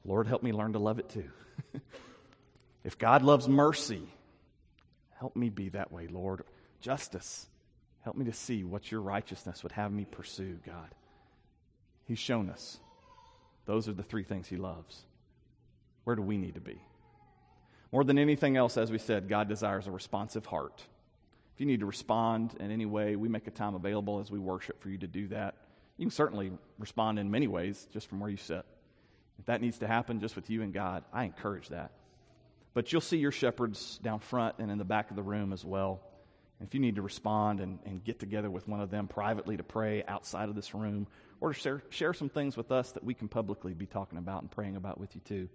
Lord, 0.04 0.26
help 0.26 0.42
me 0.42 0.52
learn 0.52 0.74
to 0.74 0.80
love 0.80 0.98
it 0.98 1.10
too. 1.10 1.30
if 2.84 2.98
God 2.98 3.22
loves 3.22 3.48
mercy, 3.48 4.02
help 5.20 5.36
me 5.36 5.50
be 5.50 5.70
that 5.70 5.92
way, 5.92 6.08
Lord. 6.08 6.44
Justice, 6.80 7.48
help 8.02 8.16
me 8.16 8.26
to 8.26 8.34
see 8.34 8.64
what 8.64 8.90
your 8.92 9.02
righteousness 9.02 9.64
would 9.64 9.74
have 9.74 9.92
me 9.92 10.06
pursue, 10.06 10.60
God. 10.66 10.96
He's 12.06 12.20
shown 12.20 12.50
us. 12.50 12.80
Those 13.66 13.90
are 13.90 13.94
the 13.94 14.04
three 14.04 14.24
things 14.24 14.48
He 14.48 14.56
loves. 14.56 15.04
Where 16.06 16.16
do 16.16 16.22
we 16.22 16.38
need 16.38 16.56
to 16.56 16.62
be? 16.62 16.82
More 17.92 18.04
than 18.04 18.18
anything 18.18 18.56
else, 18.56 18.78
as 18.78 18.92
we 18.92 18.98
said, 18.98 19.28
God 19.28 19.50
desires 19.50 19.88
a 19.88 19.92
responsive 19.92 20.46
heart. 20.46 20.82
If 21.54 21.60
you 21.60 21.66
need 21.66 21.82
to 21.82 21.86
respond 21.86 22.56
in 22.60 22.72
any 22.72 22.86
way, 22.86 23.16
we 23.18 23.28
make 23.28 23.48
a 23.48 23.52
time 23.52 23.76
available 23.76 24.22
as 24.22 24.32
we 24.32 24.40
worship 24.40 24.82
for 24.82 24.90
you 24.90 24.98
to 25.00 25.08
do 25.08 25.28
that. 25.30 25.56
You 25.98 26.06
can 26.06 26.12
certainly 26.12 26.52
respond 26.78 27.20
in 27.20 27.30
many 27.30 27.48
ways 27.48 27.88
just 27.92 28.08
from 28.08 28.22
where 28.22 28.30
you 28.30 28.38
sit. 28.38 28.64
If 29.38 29.46
that 29.48 29.60
needs 29.60 29.80
to 29.80 29.88
happen 29.88 30.22
just 30.22 30.38
with 30.38 30.50
you 30.50 30.62
and 30.62 30.74
God, 30.74 31.04
I 31.12 31.26
encourage 31.26 31.70
that. 31.70 31.92
But 32.74 32.92
you'll 32.92 33.02
see 33.02 33.18
your 33.18 33.32
shepherds 33.32 34.00
down 34.04 34.20
front 34.20 34.56
and 34.60 34.72
in 34.72 34.78
the 34.78 34.86
back 34.86 35.10
of 35.10 35.16
the 35.16 35.24
room 35.24 35.54
as 35.54 35.66
well. 35.66 36.02
If 36.62 36.74
you 36.74 36.80
need 36.80 36.96
to 36.96 37.02
respond 37.02 37.62
and, 37.62 37.80
and 37.86 38.04
get 38.04 38.20
together 38.20 38.50
with 38.50 38.68
one 38.68 38.82
of 38.82 38.92
them 38.92 39.08
privately 39.08 39.58
to 39.58 39.64
pray 39.64 40.04
outside 40.08 40.50
of 40.50 40.56
this 40.56 40.74
room, 40.74 41.08
or 41.42 41.54
to 41.54 41.60
share, 41.60 41.84
share 41.90 42.14
some 42.14 42.30
things 42.30 42.58
with 42.58 42.72
us 42.72 42.92
that 42.92 43.04
we 43.04 43.14
can 43.14 43.30
publicly 43.30 43.74
be 43.74 43.86
talking 43.86 44.18
about 44.18 44.42
and 44.42 44.52
praying 44.52 44.76
about 44.76 45.00
with 45.00 45.16
you 45.16 45.22
too, 45.22 45.50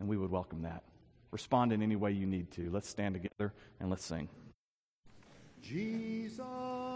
and 0.00 0.08
we 0.08 0.16
would 0.16 0.30
welcome 0.30 0.62
that. 0.62 0.82
Respond 1.30 1.72
in 1.72 1.82
any 1.82 1.96
way 1.96 2.12
you 2.12 2.26
need 2.26 2.50
to. 2.52 2.70
Let's 2.70 2.88
stand 2.88 3.14
together 3.14 3.52
and 3.80 3.90
let's 3.90 4.04
sing. 4.04 4.28
Jesus. 5.60 6.86